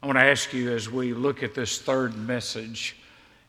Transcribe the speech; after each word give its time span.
I 0.00 0.06
want 0.06 0.16
to 0.16 0.24
ask 0.24 0.52
you 0.52 0.70
as 0.70 0.88
we 0.88 1.12
look 1.12 1.42
at 1.42 1.54
this 1.54 1.80
third 1.80 2.16
message 2.16 2.96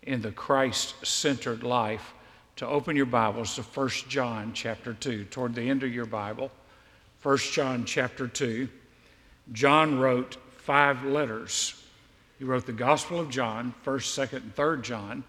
in 0.01 0.19
the 0.19 0.31
Christ 0.31 0.95
centered 1.05 1.61
life 1.61 2.15
to 2.55 2.65
open 2.65 2.95
your 2.95 3.05
Bibles 3.05 3.53
to 3.53 3.61
1 3.61 3.89
John 4.07 4.51
chapter 4.55 4.95
2, 4.95 5.25
toward 5.25 5.53
the 5.53 5.69
end 5.69 5.83
of 5.83 5.93
your 5.93 6.07
Bible. 6.07 6.49
1 7.21 7.37
John 7.37 7.85
chapter 7.85 8.27
2. 8.27 8.67
John 9.51 9.99
wrote 9.99 10.37
five 10.57 11.03
letters. 11.03 11.85
He 12.39 12.45
wrote 12.45 12.65
the 12.65 12.73
Gospel 12.73 13.19
of 13.19 13.29
John, 13.29 13.71
1st, 13.85 14.27
2nd, 14.27 14.37
and 14.37 14.55
3rd 14.55 14.81
John, 14.81 15.23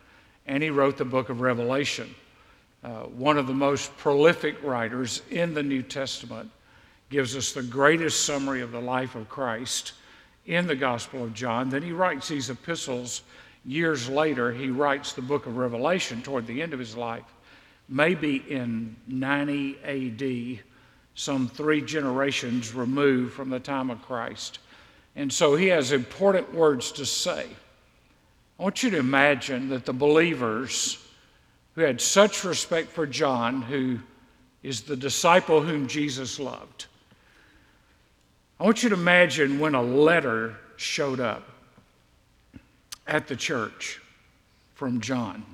and 0.47 0.63
he 0.63 0.71
wrote 0.71 0.97
the 0.97 1.05
book 1.05 1.29
of 1.29 1.43
Revelation. 1.43 2.15
Uh, 2.83 3.03
one 3.03 3.37
of 3.37 3.47
the 3.47 3.53
most 3.53 3.95
prolific 3.99 4.57
writers 4.63 5.21
in 5.31 5.53
the 5.53 5.63
New 5.63 5.83
Testament 5.83 6.51
gives 7.11 7.37
us 7.37 7.53
the 7.53 7.63
greatest 7.63 8.25
summary 8.25 8.63
of 8.63 8.73
the 8.73 8.81
life 8.81 9.17
of 9.17 9.29
Christ 9.29 9.93
in 10.47 10.67
the 10.67 10.77
Gospel 10.77 11.25
of 11.25 11.35
John. 11.35 11.71
Then 11.71 11.83
he 11.83 11.93
writes 11.93 12.29
these 12.29 12.51
epistles 12.51 13.23
years 13.65 14.09
later. 14.09 14.53
He 14.53 14.71
writes 14.71 15.13
the 15.13 15.23
book 15.23 15.47
of 15.47 15.57
Revelation 15.57 16.23
toward 16.23 16.47
the 16.47 16.63
end 16.63 16.73
of 16.73 16.79
his 16.79 16.97
life, 16.97 17.25
maybe 17.89 18.37
in 18.49 18.97
90 19.07 19.79
AD, 20.59 20.65
some 21.15 21.49
three 21.49 21.83
generations 21.83 22.75
removed 22.75 23.35
from 23.35 23.51
the 23.51 23.61
time 23.61 23.91
of 23.91 24.03
Christ. 24.03 24.59
And 25.17 25.33
so 25.33 25.57
he 25.57 25.67
has 25.69 25.93
important 25.93 26.55
words 26.55 26.93
to 26.93 27.05
say. 27.05 27.47
I 28.59 28.63
want 28.63 28.83
you 28.83 28.91
to 28.91 28.99
imagine 28.99 29.69
that 29.71 29.85
the 29.85 29.93
believers 29.93 30.99
who 31.75 31.83
had 31.83 32.01
such 32.01 32.45
respect 32.45 32.89
for 32.89 33.07
John, 33.07 33.63
who 33.63 33.99
is 34.63 34.83
the 34.83 34.97
disciple 34.97 35.63
whom 35.63 35.89
Jesus 35.89 36.39
loved, 36.39 36.87
I 38.61 38.65
want 38.65 38.83
you 38.83 38.91
to 38.91 38.95
imagine 38.95 39.59
when 39.59 39.75
a 39.75 39.81
letter 39.81 40.55
showed 40.77 41.19
up 41.19 41.49
at 43.07 43.27
the 43.27 43.35
church 43.35 44.03
from 44.75 45.01
John. 45.01 45.47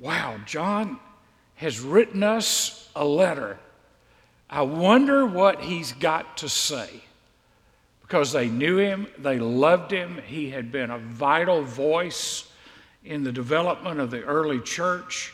Wow, 0.00 0.40
John 0.46 0.98
has 1.54 1.78
written 1.78 2.24
us 2.24 2.90
a 2.96 3.04
letter. 3.04 3.60
I 4.50 4.62
wonder 4.62 5.26
what 5.26 5.62
he's 5.62 5.92
got 5.92 6.38
to 6.38 6.48
say. 6.48 6.90
Because 8.02 8.32
they 8.32 8.48
knew 8.48 8.78
him, 8.78 9.06
they 9.16 9.38
loved 9.38 9.92
him, 9.92 10.20
he 10.26 10.50
had 10.50 10.72
been 10.72 10.90
a 10.90 10.98
vital 10.98 11.62
voice 11.62 12.48
in 13.04 13.22
the 13.22 13.32
development 13.32 14.00
of 14.00 14.10
the 14.10 14.24
early 14.24 14.58
church. 14.58 15.32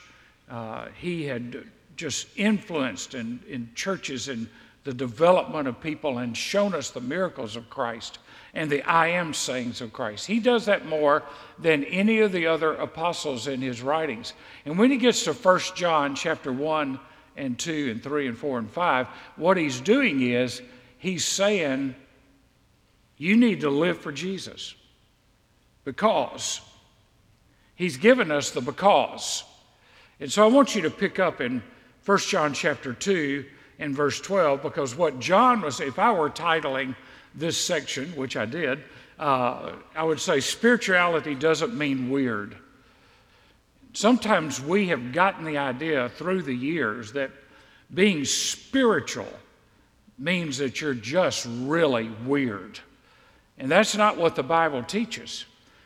Uh, 0.51 0.89
he 1.01 1.25
had 1.25 1.65
just 1.97 2.29
influenced 2.37 3.15
in, 3.15 3.41
in 3.49 3.71
churches 3.75 4.29
and 4.29 4.49
the 4.85 4.93
development 4.93 5.69
of 5.69 5.81
people 5.81 6.19
and 6.19 6.37
shown 6.37 6.75
us 6.75 6.91
the 6.91 7.01
miracles 7.01 7.57
of 7.57 7.71
Christ 7.71 8.19
and 8.55 8.69
the 8.69 8.83
I 8.83 9.09
am 9.09 9.33
sayings 9.33 9.81
of 9.81 9.93
Christ. 9.93 10.27
He 10.27 10.41
does 10.41 10.67
that 10.67 10.87
more 10.87 11.23
than 11.59 11.85
any 11.85 12.21
of 12.21 12.33
the 12.33 12.47
other 12.47 12.75
apostles 12.75 13.47
in 13.47 13.63
his 13.63 13.81
writings. 13.81 14.35
And 14.67 14.79
when 14.79 14.91
he 14.91 14.97
gets 14.97 15.25
to 15.25 15.33
1 15.33 15.61
John 15.75 16.15
chapter 16.15 16.53
1 16.53 16.99
and 17.37 17.59
2 17.59 17.91
and 17.93 18.03
3 18.03 18.29
and 18.29 18.37
4 18.37 18.59
and 18.59 18.71
5, 18.71 19.07
what 19.37 19.57
he's 19.57 19.81
doing 19.81 20.21
is 20.21 20.61
he's 20.99 21.25
saying, 21.25 21.95
You 23.17 23.37
need 23.37 23.61
to 23.61 23.71
live 23.71 23.99
for 23.99 24.13
Jesus 24.13 24.75
because 25.85 26.61
he's 27.75 27.97
given 27.97 28.31
us 28.31 28.51
the 28.51 28.61
because. 28.61 29.45
And 30.21 30.31
so 30.31 30.45
I 30.45 30.49
want 30.49 30.75
you 30.75 30.83
to 30.83 30.91
pick 30.91 31.19
up 31.19 31.41
in 31.41 31.63
1 32.05 32.19
John 32.19 32.53
chapter 32.53 32.93
2 32.93 33.45
in 33.79 33.95
verse 33.95 34.21
12 34.21 34.63
because 34.63 34.95
what 34.95 35.19
John 35.19 35.61
was, 35.61 35.81
if 35.81 35.99
I 35.99 36.13
were 36.13 36.31
titling 36.31 36.95
this 37.35 37.57
section, 37.57 38.15
which 38.17 38.37
I 38.37 38.45
did, 38.45 38.83
uh, 39.19 39.73
I 39.95 40.03
would 40.03 40.21
say 40.21 40.41
spirituality 40.41 41.35
doesn't 41.35 41.77
mean 41.77 42.11
weird. 42.11 42.57
Sometimes 43.93 44.61
we 44.61 44.89
have 44.89 45.13
gotten 45.13 45.45
the 45.45 45.59
idea 45.59 46.09
through 46.11 46.43
the 46.43 46.55
years 46.55 47.13
that 47.13 47.31
being 47.93 48.25
spiritual 48.25 49.29
means 50.19 50.59
that 50.59 50.81
you're 50.81 50.95
just 50.95 51.47
really 51.61 52.09
weird. 52.25 52.81
And 53.59 53.71
that's 53.71 53.97
not 53.97 54.17
what 54.17 54.35
the 54.35 54.43
Bible 54.43 54.83
teaches. 54.83 55.45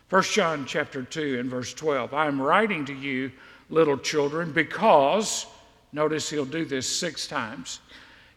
1 0.09 0.23
John 0.23 0.67
chapter 0.67 1.03
2 1.03 1.39
and 1.41 1.51
verse 1.51 1.75
12. 1.75 2.15
I 2.15 2.27
am 2.27 2.41
writing 2.41 2.85
to 2.85 2.95
you, 2.95 3.33
little 3.71 3.99
children, 3.99 4.53
because, 4.53 5.47
notice 5.93 6.31
he'll 6.31 6.45
do 6.45 6.65
this 6.65 6.89
six 6.89 7.27
times, 7.27 7.81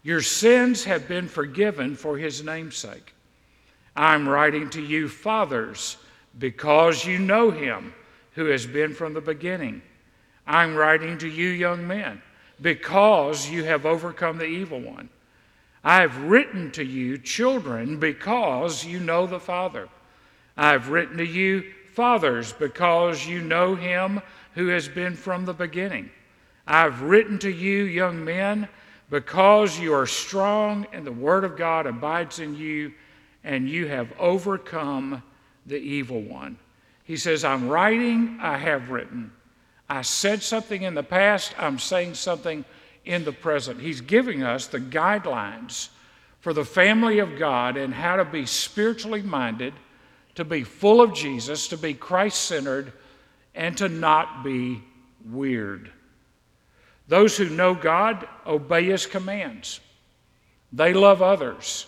your 0.02 0.22
sins 0.22 0.84
have 0.84 1.06
been 1.08 1.28
forgiven 1.28 1.94
for 1.94 2.16
his 2.16 2.42
namesake. 2.42 3.14
I'm 3.94 4.28
writing 4.28 4.70
to 4.70 4.82
you, 4.82 5.08
fathers, 5.08 5.96
because 6.38 7.04
you 7.04 7.18
know 7.18 7.50
him 7.50 7.92
who 8.32 8.46
has 8.46 8.66
been 8.66 8.94
from 8.94 9.12
the 9.12 9.20
beginning. 9.20 9.82
I'm 10.46 10.74
writing 10.74 11.18
to 11.18 11.28
you, 11.28 11.48
young 11.48 11.86
men, 11.86 12.22
because 12.60 13.50
you 13.50 13.64
have 13.64 13.84
overcome 13.84 14.38
the 14.38 14.44
evil 14.44 14.80
one. 14.80 15.08
I 15.82 16.00
have 16.00 16.16
written 16.24 16.70
to 16.72 16.84
you, 16.84 17.18
children, 17.18 17.98
because 17.98 18.84
you 18.84 19.00
know 19.00 19.26
the 19.26 19.40
Father. 19.40 19.88
I 20.56 20.70
have 20.70 20.88
written 20.88 21.16
to 21.18 21.24
you, 21.24 21.72
fathers, 21.94 22.52
because 22.52 23.26
you 23.26 23.40
know 23.40 23.74
him 23.74 24.20
who 24.54 24.68
has 24.68 24.88
been 24.88 25.14
from 25.14 25.44
the 25.44 25.54
beginning. 25.54 26.10
I've 26.70 27.02
written 27.02 27.40
to 27.40 27.50
you, 27.50 27.82
young 27.82 28.24
men, 28.24 28.68
because 29.10 29.76
you 29.76 29.92
are 29.92 30.06
strong 30.06 30.86
and 30.92 31.04
the 31.04 31.10
word 31.10 31.42
of 31.42 31.56
God 31.56 31.88
abides 31.88 32.38
in 32.38 32.54
you 32.54 32.92
and 33.42 33.68
you 33.68 33.88
have 33.88 34.12
overcome 34.20 35.20
the 35.66 35.78
evil 35.78 36.22
one. 36.22 36.58
He 37.02 37.16
says, 37.16 37.42
I'm 37.42 37.68
writing, 37.68 38.38
I 38.40 38.56
have 38.56 38.90
written. 38.90 39.32
I 39.88 40.02
said 40.02 40.44
something 40.44 40.82
in 40.82 40.94
the 40.94 41.02
past, 41.02 41.56
I'm 41.58 41.80
saying 41.80 42.14
something 42.14 42.64
in 43.04 43.24
the 43.24 43.32
present. 43.32 43.80
He's 43.80 44.00
giving 44.00 44.44
us 44.44 44.68
the 44.68 44.78
guidelines 44.78 45.88
for 46.38 46.52
the 46.52 46.64
family 46.64 47.18
of 47.18 47.36
God 47.36 47.76
and 47.76 47.92
how 47.92 48.14
to 48.14 48.24
be 48.24 48.46
spiritually 48.46 49.22
minded, 49.22 49.74
to 50.36 50.44
be 50.44 50.62
full 50.62 51.00
of 51.00 51.14
Jesus, 51.14 51.66
to 51.66 51.76
be 51.76 51.94
Christ 51.94 52.42
centered, 52.42 52.92
and 53.56 53.76
to 53.78 53.88
not 53.88 54.44
be 54.44 54.84
weird. 55.28 55.90
Those 57.10 57.36
who 57.36 57.48
know 57.48 57.74
God 57.74 58.28
obey 58.46 58.84
His 58.84 59.04
commands. 59.04 59.80
They 60.72 60.94
love 60.94 61.22
others. 61.22 61.86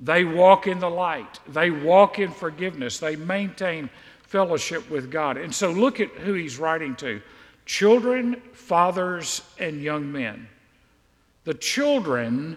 They 0.00 0.24
walk 0.24 0.66
in 0.66 0.80
the 0.80 0.90
light. 0.90 1.38
They 1.46 1.70
walk 1.70 2.18
in 2.18 2.32
forgiveness. 2.32 2.98
They 2.98 3.14
maintain 3.14 3.88
fellowship 4.24 4.90
with 4.90 5.08
God. 5.08 5.36
And 5.36 5.54
so 5.54 5.70
look 5.70 6.00
at 6.00 6.08
who 6.08 6.32
He's 6.34 6.58
writing 6.58 6.96
to 6.96 7.22
children, 7.64 8.42
fathers, 8.54 9.40
and 9.60 9.80
young 9.80 10.10
men. 10.10 10.48
The 11.44 11.54
children 11.54 12.56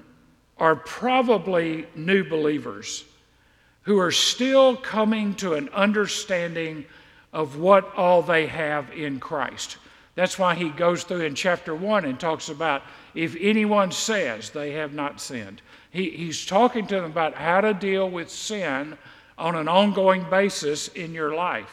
are 0.58 0.76
probably 0.76 1.86
new 1.94 2.28
believers 2.28 3.06
who 3.84 4.00
are 4.00 4.12
still 4.12 4.76
coming 4.76 5.36
to 5.36 5.54
an 5.54 5.70
understanding 5.70 6.86
of 7.34 7.60
what 7.60 7.96
all 7.96 8.24
they 8.24 8.48
have 8.48 8.92
in 8.94 9.20
Christ. 9.20 9.78
That's 10.20 10.38
why 10.38 10.54
he 10.54 10.68
goes 10.68 11.06
through 11.06 11.22
in 11.22 11.34
chapter 11.34 11.74
1 11.74 12.04
and 12.04 12.20
talks 12.20 12.50
about 12.50 12.82
if 13.16 13.38
anyone 13.40 13.90
says 13.90 14.50
they 14.50 14.74
have 14.74 14.94
not 14.94 15.22
sinned. 15.22 15.62
He, 15.92 16.10
he's 16.10 16.46
talking 16.46 16.86
to 16.88 16.96
them 16.96 17.06
about 17.06 17.36
how 17.36 17.62
to 17.62 17.74
deal 17.74 18.10
with 18.10 18.30
sin 18.30 18.98
on 19.38 19.56
an 19.56 19.70
ongoing 19.70 20.30
basis 20.30 20.90
in 20.90 21.14
your 21.14 21.34
life. 21.34 21.72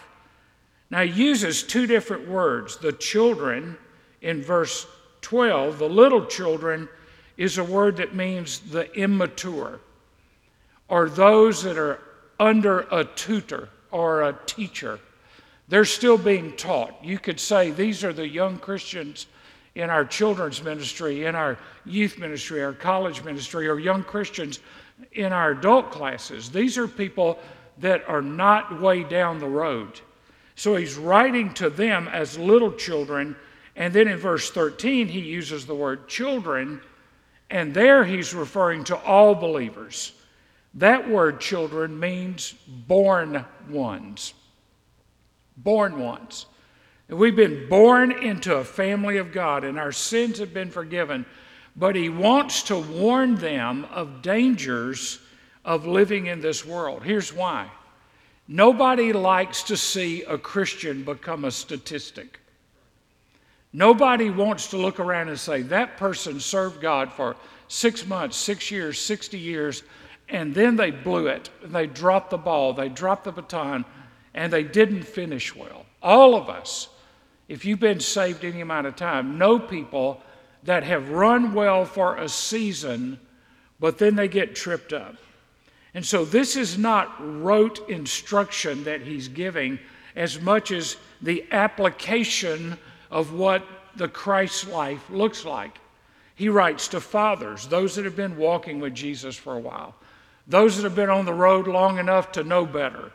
Now, 0.91 1.03
he 1.03 1.11
uses 1.11 1.65
two 1.65 1.89
different 1.89 2.29
words. 2.29 2.77
The 2.77 2.93
children 2.93 3.77
in 4.23 4.43
verse 4.43 4.87
12, 5.23 5.81
the 5.81 5.89
little 5.89 6.25
children, 6.25 6.89
is 7.37 7.59
a 7.59 7.65
word 7.65 7.97
that 7.97 8.15
means 8.15 8.61
the 8.61 8.89
immature, 8.97 9.81
or 10.87 11.09
those 11.09 11.65
that 11.65 11.77
are 11.77 12.01
under 12.39 12.83
a 12.93 13.03
tutor 13.03 13.71
or 13.91 14.23
a 14.23 14.39
teacher. 14.47 15.01
They're 15.69 15.85
still 15.85 16.19
being 16.19 16.57
taught. 16.57 17.05
You 17.05 17.19
could 17.19 17.41
say 17.41 17.71
these 17.71 18.05
are 18.05 18.13
the 18.13 18.29
young 18.29 18.59
Christians 18.59 19.27
in 19.75 19.91
our 19.91 20.05
children's 20.05 20.63
ministry, 20.63 21.25
in 21.25 21.35
our 21.35 21.59
youth 21.85 22.19
ministry, 22.19 22.63
our 22.63 22.73
college 22.73 23.25
ministry, 23.25 23.69
or 23.69 23.79
young 23.79 24.03
Christians 24.03 24.61
in 25.13 25.33
our 25.33 25.51
adult 25.51 25.91
classes. 25.91 26.51
These 26.51 26.79
are 26.79 26.89
people 26.89 27.39
that 27.79 28.09
are 28.09 28.23
not 28.23 28.81
way 28.81 29.03
down 29.03 29.39
the 29.39 29.49
road. 29.49 30.01
So 30.55 30.77
he's 30.77 30.97
writing 30.97 31.53
to 31.55 31.69
them 31.69 32.09
as 32.09 32.39
little 32.39 32.73
children. 32.73 33.37
And 33.75 33.93
then 33.93 34.09
in 34.09 34.19
verse 34.19 34.51
13, 34.51 35.09
he 35.09 35.21
uses 35.21 35.67
the 35.67 35.75
word 35.75 36.09
children. 36.09 36.81
And 37.51 37.75
there 37.75 38.05
he's 38.05 38.33
referring 38.33 38.85
to 38.85 38.97
all 38.97 39.35
believers. 39.35 40.13
That 40.75 41.09
word 41.09 41.41
children 41.41 41.99
means 41.99 42.55
born 42.67 43.45
ones 43.69 44.33
born 45.57 45.99
ones. 45.99 46.47
We've 47.09 47.37
been 47.37 47.69
born 47.69 48.11
into 48.11 48.57
a 48.57 48.65
family 48.65 49.17
of 49.19 49.33
God 49.33 49.65
and 49.65 49.79
our 49.79 49.93
sins 49.93 50.39
have 50.39 50.53
been 50.53 50.71
forgiven. 50.71 51.25
But 51.77 51.95
He 51.95 52.09
wants 52.09 52.63
to 52.65 52.79
warn 52.79 53.37
them 53.37 53.85
of 53.87 54.23
dangers 54.23 55.21
of 55.65 55.87
living 55.87 56.27
in 56.27 56.41
this 56.41 56.65
world. 56.65 57.03
Here's 57.03 57.33
why 57.33 57.71
Nobody 58.49 59.13
likes 59.13 59.65
to 59.65 59.77
see 59.77 60.23
a 60.23 60.39
Christian 60.39 61.03
become 61.03 61.45
a 61.45 61.51
statistic. 61.51 62.39
Nobody 63.73 64.31
wants 64.31 64.69
to 64.69 64.77
look 64.77 65.01
around 65.01 65.29
and 65.29 65.39
say, 65.39 65.63
that 65.63 65.97
person 65.97 66.39
served 66.39 66.81
God 66.81 67.13
for 67.13 67.37
six 67.69 68.07
months, 68.07 68.37
six 68.37 68.71
years, 68.71 69.01
60 69.01 69.37
years, 69.37 69.83
and 70.29 70.55
then 70.55 70.77
they 70.77 70.93
blew 70.93 71.27
it. 71.27 71.51
They 71.65 71.87
dropped 71.87 72.31
the 72.31 72.39
ball, 72.39 72.73
they 72.73 72.89
dropped 72.89 73.25
the 73.25 73.33
baton, 73.33 73.85
and 74.37 74.53
they 74.53 74.63
didn't 74.63 75.03
finish 75.03 75.57
well. 75.57 75.87
All 76.03 76.37
of 76.37 76.49
us, 76.49 76.89
if 77.49 77.65
you've 77.65 77.81
been 77.81 78.01
saved 78.01 78.45
any 78.45 78.61
amount 78.61 78.87
of 78.87 78.95
time, 78.95 79.39
know 79.39 79.59
people 79.59 80.21
that 80.65 80.85
have 80.85 81.11
run 81.11 81.55
well 81.55 81.85
for 81.85 82.17
a 82.17 82.29
season, 82.29 83.19
but 83.81 83.99
then 83.99 84.15
they 84.15 84.29
get 84.29 84.55
tripped 84.55 84.93
up. 84.93 85.17
And 85.95 86.05
so 86.05 86.25
this 86.25 86.57
is 86.57 86.77
not 86.77 87.15
rote 87.43 87.89
instruction 87.89 88.85
that 88.85 89.01
he's 89.01 89.29
giving 89.29 89.79
as 90.15 90.41
much 90.41 90.71
as 90.71 90.97
the 91.23 91.45
application 91.51 92.77
of 93.11 93.33
what 93.33 93.65
the 93.97 94.09
Christ 94.09 94.69
life 94.69 95.09
looks 95.09 95.45
like. 95.45 95.79
He 96.35 96.51
writes 96.51 96.89
to 96.89 97.01
fathers, 97.01 97.67
those 97.67 97.97
that 97.97 98.05
have 98.05 98.17
been 98.17 98.37
walking 98.37 98.81
with 98.81 98.95
Jesus 98.95 99.37
for 99.37 99.55
a 99.55 99.61
while, 99.61 99.95
those 100.47 100.77
that 100.77 100.85
have 100.85 100.95
been 100.95 101.09
on 101.09 101.25
the 101.25 101.33
road 101.33 101.67
long 101.67 101.99
enough 101.99 102.33
to 102.33 102.45
know 102.45 102.67
better. 102.67 103.11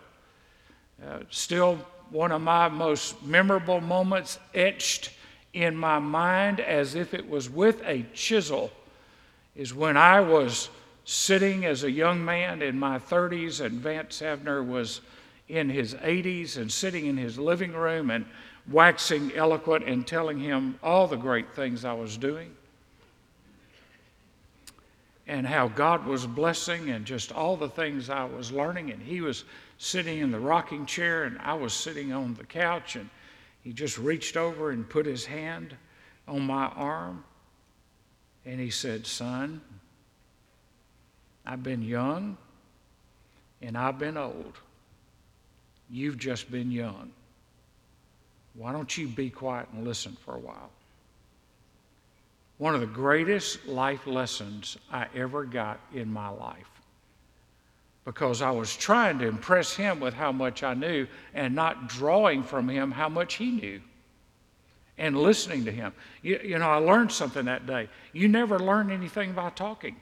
Uh, 1.05 1.19
still, 1.29 1.79
one 2.11 2.31
of 2.31 2.41
my 2.41 2.69
most 2.69 3.23
memorable 3.23 3.81
moments 3.81 4.37
etched 4.53 5.11
in 5.53 5.75
my 5.75 5.97
mind 5.97 6.59
as 6.59 6.95
if 6.95 7.13
it 7.13 7.27
was 7.27 7.49
with 7.49 7.81
a 7.85 8.05
chisel 8.13 8.71
is 9.55 9.73
when 9.73 9.97
I 9.97 10.19
was 10.19 10.69
sitting 11.05 11.65
as 11.65 11.83
a 11.83 11.91
young 11.91 12.23
man 12.23 12.61
in 12.61 12.77
my 12.77 12.99
30s 12.99 13.65
and 13.65 13.79
Vance 13.79 14.21
Havner 14.21 14.65
was 14.65 15.01
in 15.49 15.69
his 15.69 15.95
80s 15.95 16.57
and 16.57 16.71
sitting 16.71 17.07
in 17.07 17.17
his 17.17 17.37
living 17.37 17.73
room 17.73 18.11
and 18.11 18.25
waxing 18.69 19.31
eloquent 19.35 19.85
and 19.85 20.05
telling 20.05 20.39
him 20.39 20.77
all 20.83 21.07
the 21.07 21.17
great 21.17 21.53
things 21.55 21.83
I 21.83 21.93
was 21.93 22.15
doing 22.15 22.55
and 25.27 25.47
how 25.47 25.67
God 25.69 26.05
was 26.05 26.27
blessing 26.27 26.89
and 26.89 27.05
just 27.05 27.31
all 27.31 27.55
the 27.55 27.69
things 27.69 28.09
I 28.09 28.25
was 28.25 28.51
learning. 28.51 28.91
And 28.91 29.01
he 29.01 29.21
was 29.21 29.45
sitting 29.81 30.19
in 30.19 30.29
the 30.29 30.39
rocking 30.39 30.85
chair 30.85 31.23
and 31.23 31.39
I 31.39 31.55
was 31.55 31.73
sitting 31.73 32.13
on 32.13 32.35
the 32.35 32.43
couch 32.43 32.95
and 32.95 33.09
he 33.63 33.73
just 33.73 33.97
reached 33.97 34.37
over 34.37 34.69
and 34.69 34.87
put 34.87 35.07
his 35.07 35.25
hand 35.25 35.75
on 36.27 36.41
my 36.41 36.65
arm 36.67 37.23
and 38.45 38.59
he 38.59 38.69
said, 38.69 39.07
Son, 39.07 39.59
I've 41.47 41.63
been 41.63 41.81
young 41.81 42.37
and 43.63 43.75
I've 43.75 43.97
been 43.97 44.17
old. 44.17 44.53
You've 45.89 46.19
just 46.19 46.51
been 46.51 46.69
young. 46.69 47.11
Why 48.53 48.73
don't 48.73 48.95
you 48.95 49.07
be 49.07 49.31
quiet 49.31 49.67
and 49.73 49.83
listen 49.83 50.15
for 50.23 50.35
a 50.35 50.39
while? 50.39 50.69
One 52.59 52.75
of 52.75 52.81
the 52.81 52.87
greatest 52.87 53.65
life 53.65 54.05
lessons 54.05 54.77
I 54.91 55.07
ever 55.15 55.43
got 55.43 55.79
in 55.91 56.13
my 56.13 56.29
life 56.29 56.70
because 58.05 58.41
I 58.41 58.51
was 58.51 58.75
trying 58.75 59.19
to 59.19 59.27
impress 59.27 59.75
him 59.75 59.99
with 59.99 60.13
how 60.13 60.31
much 60.31 60.63
I 60.63 60.73
knew 60.73 61.07
and 61.33 61.53
not 61.53 61.87
drawing 61.87 62.43
from 62.43 62.67
him 62.67 62.91
how 62.91 63.09
much 63.09 63.35
he 63.35 63.51
knew 63.51 63.81
and 64.97 65.17
listening 65.17 65.65
to 65.65 65.71
him. 65.71 65.93
You, 66.21 66.39
you, 66.43 66.59
know, 66.59 66.69
I 66.69 66.77
learned 66.77 67.11
something 67.11 67.45
that 67.45 67.65
day. 67.65 67.89
You 68.13 68.27
never 68.27 68.59
learn 68.59 68.91
anything 68.91 69.33
by 69.33 69.49
talking, 69.49 69.95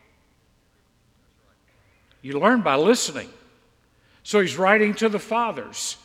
you 2.22 2.40
learn 2.40 2.62
by 2.62 2.76
listening. 2.76 3.30
So 4.24 4.42
he's 4.42 4.58
writing 4.58 4.94
to 4.96 5.10
the 5.10 5.18
fathers 5.18 5.98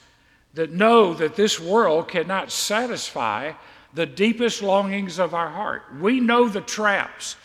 that 0.54 0.70
know 0.70 1.12
that 1.14 1.34
this 1.34 1.58
world 1.58 2.08
cannot 2.08 2.50
satisfy 2.50 3.52
the 3.92 4.06
deepest 4.06 4.62
longings 4.62 5.18
of 5.18 5.34
our 5.34 5.50
heart. 5.50 5.82
We 6.00 6.20
know 6.20 6.48
the 6.48 6.60
traps. 6.60 7.36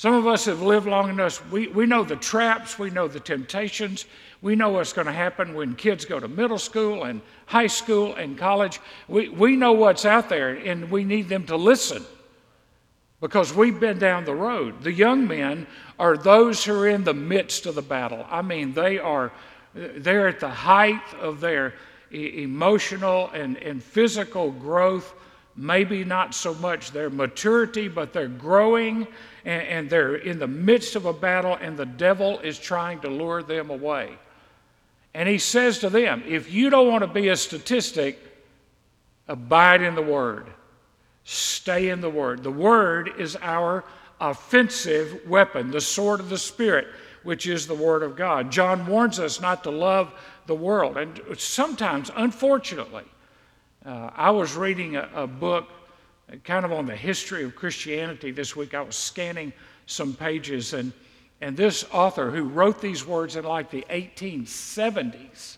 Some 0.00 0.14
of 0.14 0.26
us 0.26 0.46
have 0.46 0.62
lived 0.62 0.86
long 0.86 1.10
enough. 1.10 1.46
We, 1.50 1.66
we 1.68 1.84
know 1.84 2.04
the 2.04 2.16
traps, 2.16 2.78
we 2.78 2.88
know 2.88 3.06
the 3.06 3.20
temptations, 3.20 4.06
we 4.40 4.56
know 4.56 4.70
what's 4.70 4.94
going 4.94 5.08
to 5.08 5.12
happen 5.12 5.52
when 5.52 5.74
kids 5.74 6.06
go 6.06 6.18
to 6.18 6.26
middle 6.26 6.56
school 6.56 7.04
and 7.04 7.20
high 7.44 7.66
school 7.66 8.14
and 8.14 8.38
college. 8.38 8.80
We, 9.08 9.28
we 9.28 9.56
know 9.56 9.72
what's 9.72 10.06
out 10.06 10.30
there, 10.30 10.54
and 10.54 10.90
we 10.90 11.04
need 11.04 11.28
them 11.28 11.44
to 11.48 11.56
listen 11.56 12.02
because 13.20 13.52
we've 13.52 13.78
been 13.78 13.98
down 13.98 14.24
the 14.24 14.34
road. 14.34 14.82
The 14.82 14.90
young 14.90 15.28
men 15.28 15.66
are 15.98 16.16
those 16.16 16.64
who 16.64 16.80
are 16.80 16.88
in 16.88 17.04
the 17.04 17.12
midst 17.12 17.66
of 17.66 17.74
the 17.74 17.82
battle. 17.82 18.24
I 18.30 18.40
mean, 18.40 18.72
they 18.72 18.98
are 18.98 19.30
they're 19.74 20.28
at 20.28 20.40
the 20.40 20.48
height 20.48 21.12
of 21.20 21.40
their 21.40 21.74
emotional 22.10 23.28
and, 23.34 23.58
and 23.58 23.82
physical 23.82 24.50
growth. 24.50 25.12
Maybe 25.56 26.04
not 26.04 26.34
so 26.34 26.54
much 26.54 26.92
their 26.92 27.10
maturity, 27.10 27.88
but 27.88 28.12
they're 28.12 28.28
growing 28.28 29.06
and, 29.44 29.62
and 29.62 29.90
they're 29.90 30.16
in 30.16 30.38
the 30.38 30.46
midst 30.46 30.96
of 30.96 31.06
a 31.06 31.12
battle, 31.12 31.56
and 31.60 31.76
the 31.76 31.86
devil 31.86 32.38
is 32.40 32.58
trying 32.58 33.00
to 33.00 33.08
lure 33.08 33.42
them 33.42 33.70
away. 33.70 34.18
And 35.14 35.28
he 35.28 35.38
says 35.38 35.80
to 35.80 35.90
them, 35.90 36.22
If 36.26 36.52
you 36.52 36.70
don't 36.70 36.88
want 36.88 37.02
to 37.02 37.08
be 37.08 37.28
a 37.28 37.36
statistic, 37.36 38.18
abide 39.28 39.82
in 39.82 39.94
the 39.94 40.02
Word. 40.02 40.46
Stay 41.24 41.88
in 41.88 42.00
the 42.00 42.10
Word. 42.10 42.42
The 42.42 42.50
Word 42.50 43.12
is 43.18 43.36
our 43.40 43.84
offensive 44.20 45.20
weapon, 45.26 45.70
the 45.70 45.80
sword 45.80 46.20
of 46.20 46.28
the 46.28 46.38
Spirit, 46.38 46.88
which 47.22 47.46
is 47.46 47.66
the 47.66 47.74
Word 47.74 48.02
of 48.02 48.16
God. 48.16 48.50
John 48.50 48.86
warns 48.86 49.18
us 49.18 49.40
not 49.40 49.62
to 49.64 49.70
love 49.70 50.12
the 50.46 50.54
world. 50.54 50.96
And 50.96 51.20
sometimes, 51.36 52.10
unfortunately, 52.14 53.04
uh, 53.84 54.10
I 54.14 54.30
was 54.30 54.54
reading 54.54 54.96
a, 54.96 55.08
a 55.14 55.26
book 55.26 55.68
kind 56.44 56.64
of 56.64 56.72
on 56.72 56.86
the 56.86 56.96
history 56.96 57.44
of 57.44 57.56
Christianity 57.56 58.30
this 58.30 58.54
week. 58.54 58.74
I 58.74 58.82
was 58.82 58.96
scanning 58.96 59.52
some 59.86 60.14
pages, 60.14 60.74
and, 60.74 60.92
and 61.40 61.56
this 61.56 61.84
author 61.92 62.30
who 62.30 62.44
wrote 62.44 62.80
these 62.80 63.06
words 63.06 63.36
in 63.36 63.44
like 63.44 63.70
the 63.70 63.84
1870s 63.90 65.56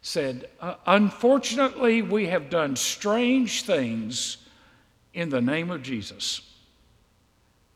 said, 0.00 0.48
uh, 0.60 0.74
Unfortunately, 0.86 2.02
we 2.02 2.26
have 2.26 2.50
done 2.50 2.74
strange 2.74 3.62
things 3.62 4.38
in 5.14 5.28
the 5.28 5.40
name 5.40 5.70
of 5.70 5.82
Jesus. 5.82 6.40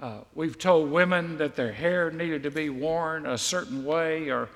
Uh, 0.01 0.19
we've 0.35 0.59
told 0.59 0.91
women 0.91 1.39
that 1.39 1.55
their 1.55 1.73
hair 1.73 2.11
needed 2.11 2.43
to 2.43 2.51
be 2.51 2.69
worn 2.69 3.27
a 3.27 3.39
certain 3.39 3.85
way, 3.85 4.29
or 4.31 4.49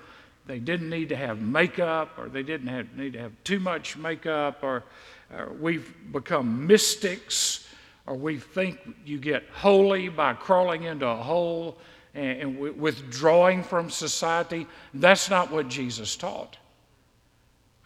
they 0.47 0.59
didn't 0.59 0.91
need 0.91 1.09
to 1.11 1.17
have 1.17 1.41
makeup, 1.41 2.19
or 2.19 2.29
they 2.29 2.43
didn't 2.43 2.69
have, 2.69 2.97
need 2.97 3.13
to 3.13 3.21
have 3.21 3.33
too 3.45 3.61
much 3.61 3.97
makeup, 3.97 4.63
or, 4.63 4.85
or 5.33 5.53
we've 5.61 5.95
become 6.13 6.67
mystics, 6.67 7.69
or 8.07 8.17
we 8.17 8.39
think 8.39 8.79
you 9.05 9.19
get 9.19 9.45
holy 9.53 10.09
by 10.09 10.35
crawling 10.35 10.85
into 10.85 11.07
a 11.07 11.17
hole 11.17 11.79
and, 12.15 12.41
and 12.41 12.79
withdrawing 12.79 13.63
from 13.63 13.91
society. 13.91 14.67
That's 14.95 15.31
not 15.31 15.51
what 15.51 15.69
Jesus 15.69 16.17
taught. 16.17 16.57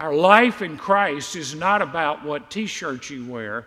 Our 0.00 0.14
life 0.14 0.62
in 0.62 0.76
Christ 0.76 1.36
is 1.36 1.54
not 1.54 1.80
about 1.80 2.24
what 2.24 2.50
t 2.50 2.66
shirts 2.66 3.10
you 3.10 3.26
wear. 3.26 3.66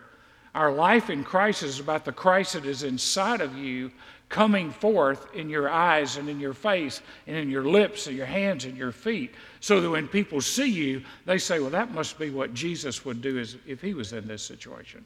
Our 0.54 0.72
life 0.72 1.10
in 1.10 1.24
Christ 1.24 1.64
is 1.64 1.80
about 1.80 2.04
the 2.04 2.12
Christ 2.12 2.54
that 2.54 2.66
is 2.66 2.84
inside 2.84 3.42
of 3.42 3.56
you 3.56 3.92
coming 4.30 4.72
forth 4.72 5.34
in 5.34 5.50
your 5.50 5.70
eyes 5.70 6.18
and 6.18 6.28
in 6.28 6.40
your 6.40 6.54
face 6.54 7.02
and 7.28 7.36
in 7.36 7.50
your 7.50 7.64
lips 7.64 8.08
and 8.08 8.18
your 8.18 8.26
hands 8.26 8.66
and 8.66 8.78
your 8.78 8.92
feet 8.92 9.34
so 9.62 9.80
that 9.80 9.90
when 9.90 10.08
people 10.08 10.42
see 10.42 10.70
you, 10.70 11.02
they 11.26 11.38
say, 11.38 11.60
well, 11.60 11.70
that 11.70 11.94
must 11.94 12.20
be 12.20 12.30
what 12.30 12.54
Jesus 12.54 13.06
would 13.06 13.22
do 13.22 13.44
if 13.66 13.82
he 13.82 13.94
was 13.94 14.14
in 14.14 14.28
this 14.28 14.44
situation. 14.44 15.06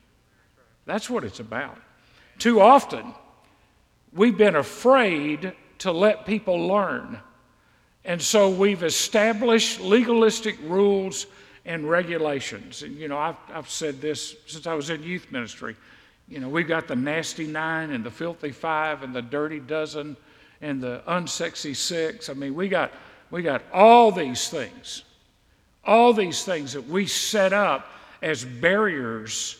That's 0.85 1.09
what 1.09 1.23
it's 1.23 1.39
about. 1.39 1.77
Too 2.39 2.59
often, 2.59 3.13
we've 4.13 4.37
been 4.37 4.55
afraid 4.55 5.53
to 5.79 5.91
let 5.91 6.25
people 6.25 6.67
learn. 6.67 7.19
And 8.03 8.19
so 8.19 8.49
we've 8.49 8.81
established 8.81 9.79
legalistic 9.79 10.57
rules 10.63 11.27
and 11.65 11.87
regulations. 11.87 12.81
And, 12.81 12.97
you 12.97 13.07
know, 13.07 13.17
I've, 13.17 13.37
I've 13.53 13.69
said 13.69 14.01
this 14.01 14.35
since 14.47 14.65
I 14.65 14.73
was 14.73 14.89
in 14.89 15.03
youth 15.03 15.31
ministry. 15.31 15.75
You 16.31 16.39
know, 16.39 16.47
we've 16.47 16.67
got 16.67 16.87
the 16.87 16.95
nasty 16.95 17.45
nine 17.45 17.91
and 17.91 18.05
the 18.05 18.09
filthy 18.09 18.53
five 18.53 19.03
and 19.03 19.13
the 19.13 19.21
dirty 19.21 19.59
dozen 19.59 20.15
and 20.61 20.81
the 20.81 21.01
unsexy 21.05 21.75
six. 21.75 22.29
I 22.29 22.33
mean, 22.33 22.55
we 22.55 22.69
got, 22.69 22.93
we 23.31 23.41
got 23.41 23.63
all 23.73 24.13
these 24.13 24.47
things, 24.47 25.03
all 25.83 26.13
these 26.13 26.45
things 26.45 26.71
that 26.71 26.87
we 26.87 27.05
set 27.05 27.51
up 27.51 27.85
as 28.21 28.45
barriers 28.45 29.57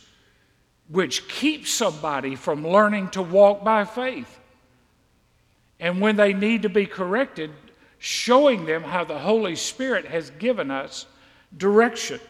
which 0.87 1.27
keep 1.27 1.67
somebody 1.67 2.37
from 2.37 2.65
learning 2.65 3.09
to 3.09 3.21
walk 3.21 3.65
by 3.65 3.83
faith. 3.83 4.39
And 5.77 5.99
when 5.99 6.15
they 6.15 6.31
need 6.31 6.61
to 6.61 6.69
be 6.69 6.85
corrected, 6.85 7.51
showing 7.99 8.65
them 8.65 8.83
how 8.83 9.03
the 9.03 9.19
Holy 9.19 9.57
Spirit 9.57 10.05
has 10.05 10.29
given 10.29 10.71
us 10.71 11.05
direction. 11.57 12.21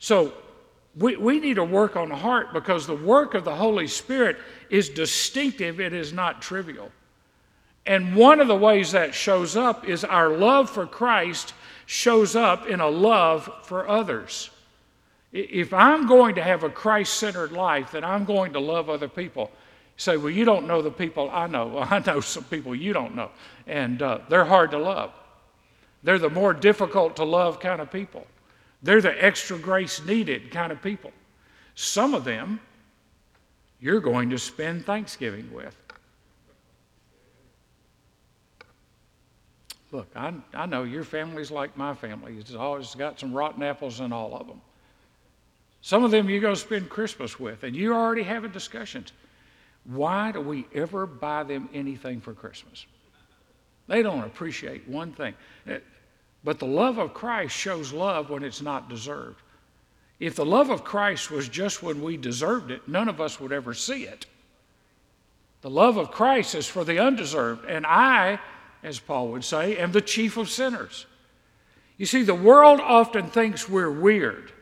So 0.00 0.34
we, 0.96 1.16
we 1.16 1.40
need 1.40 1.54
to 1.54 1.64
work 1.64 1.96
on 1.96 2.08
the 2.08 2.16
heart 2.16 2.52
because 2.52 2.86
the 2.86 2.96
work 2.96 3.34
of 3.34 3.44
the 3.44 3.54
Holy 3.54 3.86
Spirit 3.86 4.36
is 4.70 4.88
distinctive, 4.88 5.80
it 5.80 5.92
is 5.92 6.12
not 6.12 6.40
trivial. 6.40 6.90
And 7.86 8.16
one 8.16 8.40
of 8.40 8.48
the 8.48 8.56
ways 8.56 8.92
that 8.92 9.14
shows 9.14 9.56
up 9.56 9.86
is 9.86 10.04
our 10.04 10.30
love 10.30 10.70
for 10.70 10.86
Christ 10.86 11.52
shows 11.86 12.34
up 12.34 12.66
in 12.66 12.80
a 12.80 12.88
love 12.88 13.50
for 13.64 13.88
others. 13.88 14.50
If 15.32 15.74
I'm 15.74 16.06
going 16.06 16.36
to 16.36 16.42
have 16.42 16.62
a 16.62 16.70
Christ 16.70 17.14
centered 17.14 17.52
life, 17.52 17.90
then 17.90 18.04
I'm 18.04 18.24
going 18.24 18.52
to 18.52 18.60
love 18.60 18.88
other 18.88 19.08
people. 19.08 19.50
Say, 19.96 20.16
well, 20.16 20.30
you 20.30 20.44
don't 20.44 20.66
know 20.66 20.80
the 20.80 20.90
people 20.90 21.28
I 21.30 21.46
know. 21.46 21.66
Well, 21.74 21.88
I 21.90 21.98
know 21.98 22.20
some 22.20 22.44
people 22.44 22.74
you 22.74 22.92
don't 22.92 23.14
know, 23.14 23.30
and 23.66 24.00
uh, 24.00 24.20
they're 24.28 24.44
hard 24.44 24.70
to 24.70 24.78
love. 24.78 25.12
They're 26.04 26.18
the 26.18 26.30
more 26.30 26.54
difficult 26.54 27.16
to 27.16 27.24
love 27.24 27.58
kind 27.58 27.80
of 27.80 27.90
people. 27.90 28.26
They're 28.84 29.00
the 29.00 29.24
extra 29.24 29.58
grace 29.58 30.04
needed 30.04 30.50
kind 30.50 30.70
of 30.70 30.80
people. 30.82 31.10
Some 31.74 32.12
of 32.12 32.24
them 32.24 32.60
you're 33.80 34.00
going 34.00 34.28
to 34.30 34.38
spend 34.38 34.84
Thanksgiving 34.84 35.50
with. 35.52 35.74
Look, 39.90 40.08
I, 40.14 40.34
I 40.52 40.66
know 40.66 40.82
your 40.82 41.02
family's 41.02 41.50
like 41.50 41.76
my 41.78 41.94
family. 41.94 42.36
It's 42.38 42.54
always 42.54 42.94
got 42.94 43.18
some 43.18 43.32
rotten 43.32 43.62
apples 43.62 44.00
in 44.00 44.12
all 44.12 44.36
of 44.36 44.46
them. 44.46 44.60
Some 45.80 46.04
of 46.04 46.10
them 46.10 46.26
going 46.26 46.42
to 46.42 46.56
spend 46.56 46.90
Christmas 46.90 47.40
with, 47.40 47.62
and 47.62 47.74
you're 47.74 47.94
already 47.94 48.22
having 48.22 48.50
discussions. 48.50 49.12
Why 49.84 50.30
do 50.32 50.40
we 50.40 50.66
ever 50.74 51.06
buy 51.06 51.42
them 51.44 51.70
anything 51.72 52.20
for 52.20 52.34
Christmas? 52.34 52.84
They 53.86 54.02
don't 54.02 54.24
appreciate 54.24 54.86
one 54.88 55.12
thing. 55.12 55.34
But 56.44 56.58
the 56.58 56.66
love 56.66 56.98
of 56.98 57.14
Christ 57.14 57.56
shows 57.56 57.92
love 57.92 58.30
when 58.30 58.44
it's 58.44 58.62
not 58.62 58.88
deserved. 58.88 59.40
If 60.20 60.36
the 60.36 60.44
love 60.44 60.70
of 60.70 60.84
Christ 60.84 61.30
was 61.30 61.48
just 61.48 61.82
when 61.82 62.02
we 62.02 62.16
deserved 62.16 62.70
it, 62.70 62.86
none 62.86 63.08
of 63.08 63.20
us 63.20 63.40
would 63.40 63.50
ever 63.50 63.74
see 63.74 64.04
it. 64.04 64.26
The 65.62 65.70
love 65.70 65.96
of 65.96 66.10
Christ 66.10 66.54
is 66.54 66.66
for 66.66 66.84
the 66.84 66.98
undeserved, 66.98 67.64
and 67.64 67.86
I 67.86 68.38
as 68.84 69.00
Paul 69.00 69.28
would 69.28 69.42
say, 69.42 69.78
am 69.78 69.90
the 69.90 70.02
chief 70.02 70.36
of 70.36 70.50
sinners. 70.50 71.06
You 71.96 72.06
see, 72.06 72.22
the 72.22 72.34
world 72.34 72.80
often 72.80 73.28
thinks 73.28 73.68
we're 73.68 73.90
weird 73.90 74.52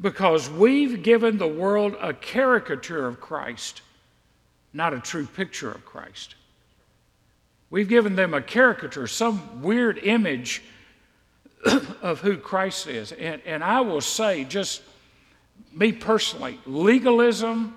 because 0.00 0.50
we've 0.50 1.02
given 1.02 1.38
the 1.38 1.48
world 1.48 1.96
a 2.00 2.12
caricature 2.12 3.06
of 3.06 3.20
Christ, 3.20 3.80
not 4.72 4.92
a 4.92 5.00
true 5.00 5.26
picture 5.26 5.70
of 5.70 5.86
Christ. 5.86 6.34
We've 7.70 7.88
given 7.88 8.14
them 8.14 8.34
a 8.34 8.42
caricature, 8.42 9.06
some 9.06 9.62
weird 9.62 9.98
image 9.98 10.62
of 12.02 12.20
who 12.20 12.36
Christ 12.36 12.86
is. 12.86 13.12
And, 13.12 13.40
and 13.46 13.64
I 13.64 13.80
will 13.80 14.00
say, 14.00 14.44
just 14.44 14.82
me 15.72 15.92
personally, 15.92 16.58
legalism 16.66 17.76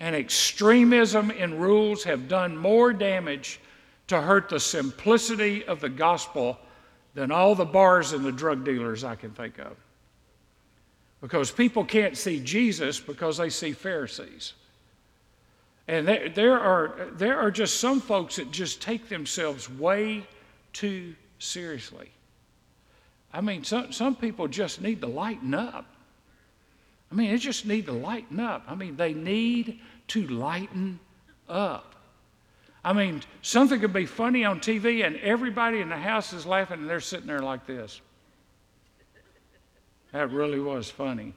and 0.00 0.14
extremism 0.14 1.30
in 1.30 1.58
rules 1.58 2.04
have 2.04 2.28
done 2.28 2.56
more 2.56 2.92
damage 2.92 3.60
to 4.08 4.20
hurt 4.20 4.48
the 4.48 4.60
simplicity 4.60 5.64
of 5.64 5.80
the 5.80 5.88
gospel 5.88 6.58
than 7.14 7.30
all 7.30 7.54
the 7.54 7.64
bars 7.64 8.12
and 8.12 8.24
the 8.24 8.32
drug 8.32 8.64
dealers 8.64 9.04
I 9.04 9.14
can 9.14 9.30
think 9.30 9.58
of. 9.58 9.76
Because 11.20 11.50
people 11.50 11.84
can't 11.84 12.16
see 12.16 12.40
Jesus 12.40 13.00
because 13.00 13.38
they 13.38 13.48
see 13.48 13.72
Pharisees. 13.72 14.52
And 15.88 16.06
there, 16.06 16.28
there, 16.28 16.58
are, 16.58 17.10
there 17.12 17.38
are 17.38 17.50
just 17.50 17.78
some 17.78 18.00
folks 18.00 18.36
that 18.36 18.50
just 18.50 18.82
take 18.82 19.08
themselves 19.08 19.70
way 19.70 20.26
too 20.72 21.14
seriously. 21.38 22.10
I 23.34 23.40
mean, 23.40 23.64
some, 23.64 23.90
some 23.92 24.14
people 24.14 24.46
just 24.46 24.80
need 24.80 25.00
to 25.00 25.08
lighten 25.08 25.54
up. 25.54 25.86
I 27.10 27.16
mean, 27.16 27.32
they 27.32 27.36
just 27.36 27.66
need 27.66 27.86
to 27.86 27.92
lighten 27.92 28.38
up. 28.38 28.62
I 28.68 28.76
mean, 28.76 28.94
they 28.94 29.12
need 29.12 29.80
to 30.08 30.26
lighten 30.28 31.00
up. 31.48 31.96
I 32.84 32.92
mean, 32.92 33.22
something 33.42 33.80
could 33.80 33.92
be 33.92 34.06
funny 34.06 34.44
on 34.44 34.60
TV 34.60 35.04
and 35.04 35.16
everybody 35.16 35.80
in 35.80 35.88
the 35.88 35.96
house 35.96 36.32
is 36.32 36.46
laughing 36.46 36.80
and 36.80 36.88
they're 36.88 37.00
sitting 37.00 37.26
there 37.26 37.40
like 37.40 37.66
this. 37.66 38.00
That 40.12 40.30
really 40.30 40.60
was 40.60 40.88
funny. 40.88 41.34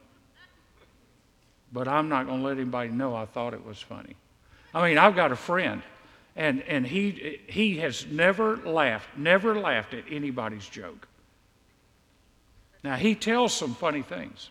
But 1.72 1.88
I'm 1.88 2.08
not 2.08 2.26
going 2.26 2.40
to 2.40 2.46
let 2.46 2.58
anybody 2.58 2.90
know 2.90 3.16
I 3.16 3.24
thought 3.26 3.54
it 3.54 3.64
was 3.64 3.80
funny. 3.80 4.14
I 4.72 4.88
mean, 4.88 4.98
I've 4.98 5.16
got 5.16 5.32
a 5.32 5.36
friend, 5.36 5.82
and, 6.36 6.62
and 6.62 6.86
he, 6.86 7.40
he 7.48 7.78
has 7.78 8.06
never 8.06 8.56
laughed, 8.58 9.08
never 9.16 9.58
laughed 9.58 9.94
at 9.94 10.04
anybody's 10.08 10.68
joke. 10.68 11.08
Now, 12.82 12.96
he 12.96 13.14
tells 13.14 13.54
some 13.54 13.74
funny 13.74 14.02
things, 14.02 14.50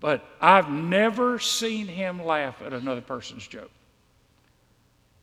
but 0.00 0.24
I've 0.40 0.70
never 0.70 1.38
seen 1.38 1.86
him 1.86 2.24
laugh 2.24 2.60
at 2.62 2.72
another 2.72 3.00
person's 3.00 3.46
joke. 3.46 3.70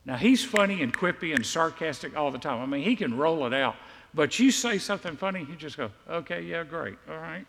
Now, 0.05 0.15
he's 0.15 0.43
funny 0.43 0.81
and 0.81 0.93
quippy 0.93 1.35
and 1.35 1.45
sarcastic 1.45 2.15
all 2.15 2.31
the 2.31 2.39
time. 2.39 2.61
I 2.61 2.65
mean, 2.65 2.83
he 2.83 2.95
can 2.95 3.17
roll 3.17 3.45
it 3.45 3.53
out. 3.53 3.75
But 4.13 4.39
you 4.39 4.51
say 4.51 4.77
something 4.77 5.17
funny, 5.17 5.43
he 5.43 5.55
just 5.55 5.75
go, 5.75 5.91
okay, 6.09 6.41
yeah, 6.41 6.63
great, 6.63 6.97
all 7.09 7.17
right. 7.17 7.45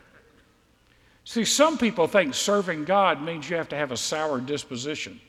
See, 1.24 1.44
some 1.44 1.78
people 1.78 2.08
think 2.08 2.34
serving 2.34 2.84
God 2.84 3.22
means 3.22 3.48
you 3.48 3.56
have 3.56 3.68
to 3.68 3.76
have 3.76 3.92
a 3.92 3.96
sour 3.96 4.40
disposition. 4.40 5.20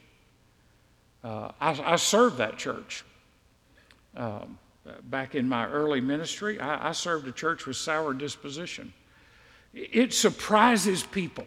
Uh, 1.23 1.51
I, 1.61 1.93
I, 1.93 1.95
served 1.97 2.37
that 2.37 2.57
church. 2.57 3.03
Um, 4.15 4.57
back 5.03 5.36
in 5.36 5.48
my 5.48 5.67
early 5.67 6.01
ministry, 6.01 6.60
I, 6.60 6.89
I 6.89 6.91
served 6.91 7.27
a 7.27 7.31
church 7.31 7.65
with 7.65 7.77
sour 7.77 8.13
disposition. 8.13 8.93
It 9.74 10.13
surprises 10.13 11.03
people 11.03 11.46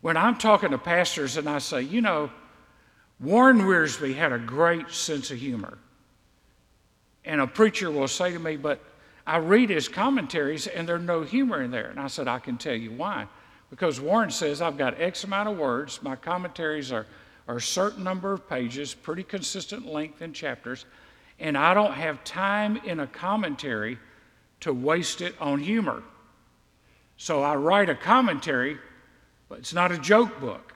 when 0.00 0.16
I'm 0.16 0.36
talking 0.36 0.70
to 0.70 0.78
pastors 0.78 1.36
and 1.36 1.48
I 1.48 1.58
say, 1.58 1.82
you 1.82 2.00
know, 2.00 2.30
Warren 3.18 3.60
Wiersbe 3.62 4.14
had 4.14 4.32
a 4.32 4.38
great 4.38 4.90
sense 4.90 5.30
of 5.30 5.38
humor. 5.38 5.78
And 7.24 7.40
a 7.40 7.46
preacher 7.46 7.90
will 7.90 8.06
say 8.06 8.30
to 8.32 8.38
me, 8.38 8.56
But 8.56 8.80
I 9.26 9.38
read 9.38 9.70
his 9.70 9.88
commentaries 9.88 10.66
and 10.66 10.88
there's 10.88 11.02
no 11.02 11.22
humor 11.22 11.62
in 11.62 11.70
there. 11.70 11.88
And 11.88 11.98
I 11.98 12.06
said, 12.06 12.28
I 12.28 12.38
can 12.38 12.56
tell 12.56 12.74
you 12.74 12.92
why. 12.92 13.26
Because 13.68 14.00
Warren 14.00 14.30
says, 14.30 14.62
I've 14.62 14.78
got 14.78 15.00
X 15.00 15.24
amount 15.24 15.48
of 15.48 15.58
words. 15.58 16.00
My 16.02 16.14
commentaries 16.14 16.92
are, 16.92 17.06
are 17.48 17.56
a 17.56 17.60
certain 17.60 18.04
number 18.04 18.32
of 18.32 18.48
pages, 18.48 18.94
pretty 18.94 19.24
consistent 19.24 19.86
length 19.86 20.22
in 20.22 20.32
chapters. 20.32 20.84
And 21.38 21.56
I 21.56 21.74
don't 21.74 21.94
have 21.94 22.24
time 22.24 22.78
in 22.78 23.00
a 23.00 23.06
commentary 23.06 23.98
to 24.60 24.72
waste 24.72 25.20
it 25.20 25.34
on 25.40 25.58
humor. 25.58 26.02
So 27.16 27.42
I 27.42 27.56
write 27.56 27.88
a 27.88 27.94
commentary, 27.94 28.78
but 29.48 29.58
it's 29.58 29.74
not 29.74 29.92
a 29.92 29.98
joke 29.98 30.40
book. 30.40 30.74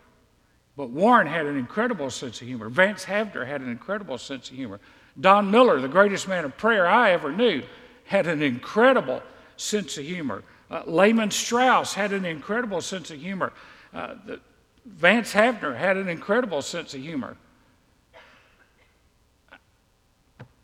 But 0.77 0.91
Warren 0.91 1.27
had 1.27 1.47
an 1.47 1.57
incredible 1.57 2.11
sense 2.11 2.41
of 2.41 2.47
humor. 2.47 2.69
Vance 2.69 3.05
Havner 3.05 3.47
had 3.47 3.61
an 3.61 3.71
incredible 3.71 4.19
sense 4.19 4.51
of 4.51 4.57
humor. 4.57 4.81
Don 5.21 5.51
Miller, 5.51 5.81
the 5.81 5.89
greatest 5.89 6.29
man 6.29 6.45
of 6.45 6.57
prayer 6.57 6.87
I 6.87 7.13
ever 7.13 7.33
knew, 7.33 7.63
had 8.05 8.27
an 8.27 8.43
incredible 8.43 9.23
sense 9.57 9.99
of 9.99 10.05
humor. 10.05 10.43
Uh, 10.71 10.83
Lehman 10.87 11.31
Strauss 11.31 11.95
had 11.95 12.13
an 12.13 12.25
incredible 12.25 12.81
sense 12.81 13.11
of 13.11 13.21
humor. 13.21 13.53
Uh, 13.93 14.15
the, 14.25 14.41
Vance 14.87 15.33
Havner 15.33 15.77
had 15.77 15.97
an 15.97 16.09
incredible 16.09 16.63
sense 16.63 16.95
of 16.95 17.01
humor. 17.01 17.37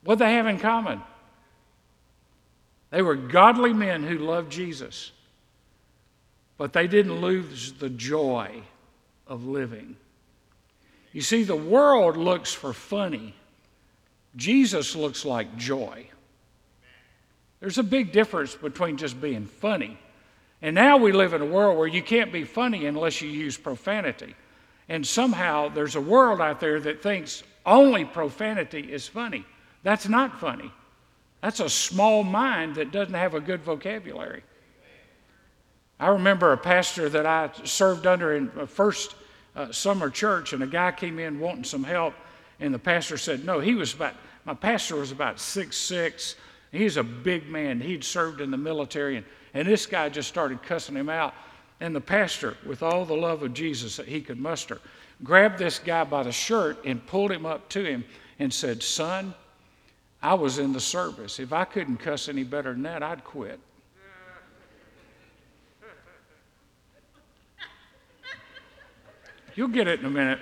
What 0.06 0.20
they 0.20 0.34
have 0.34 0.46
in 0.46 0.60
common? 0.60 1.02
They 2.90 3.02
were 3.02 3.16
godly 3.16 3.72
men 3.72 4.04
who 4.04 4.18
loved 4.18 4.52
Jesus, 4.52 5.10
but 6.56 6.72
they 6.72 6.86
didn't 6.86 7.20
lose 7.20 7.72
the 7.72 7.90
joy 7.90 8.62
of 9.26 9.46
living. 9.46 9.96
You 11.12 11.22
see, 11.22 11.42
the 11.42 11.56
world 11.56 12.16
looks 12.16 12.54
for 12.54 12.72
funny, 12.72 13.34
Jesus 14.36 14.94
looks 14.94 15.24
like 15.24 15.56
joy. 15.56 16.06
There's 17.58 17.78
a 17.78 17.82
big 17.82 18.12
difference 18.12 18.54
between 18.54 18.98
just 18.98 19.20
being 19.20 19.46
funny. 19.46 19.98
And 20.62 20.74
now 20.74 20.98
we 20.98 21.10
live 21.10 21.32
in 21.32 21.42
a 21.42 21.46
world 21.46 21.78
where 21.78 21.88
you 21.88 22.02
can't 22.02 22.32
be 22.32 22.44
funny 22.44 22.86
unless 22.86 23.20
you 23.20 23.28
use 23.28 23.56
profanity. 23.56 24.36
And 24.88 25.04
somehow 25.04 25.68
there's 25.68 25.96
a 25.96 26.00
world 26.00 26.40
out 26.40 26.60
there 26.60 26.78
that 26.80 27.02
thinks 27.02 27.42
only 27.64 28.04
profanity 28.04 28.92
is 28.92 29.08
funny. 29.08 29.44
That's 29.86 30.08
not 30.08 30.40
funny. 30.40 30.72
That's 31.42 31.60
a 31.60 31.70
small 31.70 32.24
mind 32.24 32.74
that 32.74 32.90
doesn't 32.90 33.14
have 33.14 33.34
a 33.34 33.40
good 33.40 33.62
vocabulary. 33.62 34.42
I 36.00 36.08
remember 36.08 36.52
a 36.52 36.56
pastor 36.56 37.08
that 37.08 37.24
I 37.24 37.50
served 37.62 38.04
under 38.04 38.34
in 38.34 38.50
first 38.66 39.14
uh, 39.54 39.70
summer 39.70 40.10
church, 40.10 40.52
and 40.52 40.64
a 40.64 40.66
guy 40.66 40.90
came 40.90 41.20
in 41.20 41.38
wanting 41.38 41.62
some 41.62 41.84
help, 41.84 42.14
and 42.58 42.74
the 42.74 42.80
pastor 42.80 43.16
said, 43.16 43.44
No, 43.44 43.60
he 43.60 43.76
was 43.76 43.94
about, 43.94 44.14
my 44.44 44.54
pastor 44.54 44.96
was 44.96 45.12
about 45.12 45.38
six 45.38 45.76
six. 45.76 46.34
He's 46.72 46.96
a 46.96 47.04
big 47.04 47.48
man. 47.48 47.80
He'd 47.80 48.02
served 48.02 48.40
in 48.40 48.50
the 48.50 48.56
military, 48.56 49.18
and, 49.18 49.26
and 49.54 49.68
this 49.68 49.86
guy 49.86 50.08
just 50.08 50.28
started 50.28 50.64
cussing 50.64 50.96
him 50.96 51.08
out. 51.08 51.32
And 51.78 51.94
the 51.94 52.00
pastor, 52.00 52.56
with 52.66 52.82
all 52.82 53.04
the 53.04 53.14
love 53.14 53.44
of 53.44 53.54
Jesus 53.54 53.98
that 53.98 54.08
he 54.08 54.20
could 54.20 54.40
muster, 54.40 54.80
grabbed 55.22 55.58
this 55.58 55.78
guy 55.78 56.02
by 56.02 56.24
the 56.24 56.32
shirt 56.32 56.84
and 56.84 57.06
pulled 57.06 57.30
him 57.30 57.46
up 57.46 57.68
to 57.68 57.84
him 57.84 58.04
and 58.40 58.52
said, 58.52 58.82
Son, 58.82 59.32
I 60.26 60.34
was 60.34 60.58
in 60.58 60.72
the 60.72 60.80
service. 60.80 61.38
If 61.38 61.52
I 61.52 61.64
couldn't 61.64 61.98
cuss 61.98 62.28
any 62.28 62.42
better 62.42 62.72
than 62.72 62.82
that, 62.82 63.00
I'd 63.00 63.22
quit. 63.22 63.60
You'll 69.54 69.68
get 69.68 69.86
it 69.86 70.00
in 70.00 70.06
a 70.06 70.10
minute. 70.10 70.40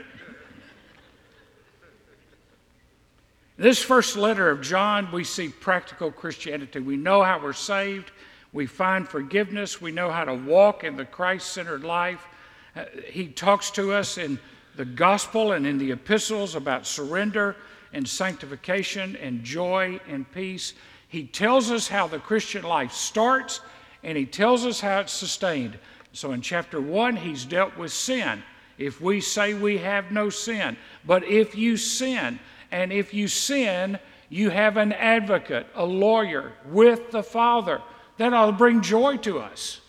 This 3.58 3.82
first 3.82 4.16
letter 4.16 4.48
of 4.48 4.62
John, 4.62 5.12
we 5.12 5.22
see 5.22 5.50
practical 5.50 6.10
Christianity. 6.10 6.78
We 6.78 6.96
know 6.96 7.22
how 7.22 7.38
we're 7.38 7.52
saved, 7.52 8.10
we 8.54 8.64
find 8.64 9.06
forgiveness, 9.06 9.82
we 9.82 9.92
know 9.92 10.10
how 10.10 10.24
to 10.24 10.32
walk 10.32 10.82
in 10.84 10.96
the 10.96 11.04
Christ 11.04 11.52
centered 11.52 11.84
life. 11.84 12.26
Uh, 12.74 12.86
he 13.06 13.28
talks 13.28 13.70
to 13.72 13.92
us 13.92 14.16
in 14.16 14.38
the 14.76 14.86
gospel 14.86 15.52
and 15.52 15.66
in 15.66 15.76
the 15.76 15.92
epistles 15.92 16.54
about 16.54 16.86
surrender 16.86 17.54
and 17.94 18.06
sanctification 18.06 19.16
and 19.16 19.42
joy 19.42 20.00
and 20.08 20.30
peace. 20.32 20.74
He 21.08 21.24
tells 21.24 21.70
us 21.70 21.88
how 21.88 22.06
the 22.06 22.18
Christian 22.18 22.64
life 22.64 22.92
starts 22.92 23.60
and 24.02 24.18
he 24.18 24.26
tells 24.26 24.66
us 24.66 24.80
how 24.80 25.00
it's 25.00 25.12
sustained. 25.12 25.78
So 26.12 26.32
in 26.32 26.42
chapter 26.42 26.80
1, 26.80 27.16
he's 27.16 27.44
dealt 27.44 27.76
with 27.76 27.92
sin. 27.92 28.42
If 28.76 29.00
we 29.00 29.20
say 29.20 29.54
we 29.54 29.78
have 29.78 30.10
no 30.10 30.28
sin, 30.28 30.76
but 31.06 31.24
if 31.24 31.56
you 31.56 31.76
sin, 31.76 32.38
and 32.70 32.92
if 32.92 33.14
you 33.14 33.28
sin, 33.28 33.98
you 34.28 34.50
have 34.50 34.76
an 34.76 34.92
advocate, 34.92 35.66
a 35.74 35.84
lawyer 35.84 36.52
with 36.66 37.12
the 37.12 37.22
Father. 37.22 37.80
That 38.16 38.32
ought 38.32 38.46
to 38.46 38.52
bring 38.52 38.82
joy 38.82 39.16
to 39.18 39.38
us. 39.38 39.80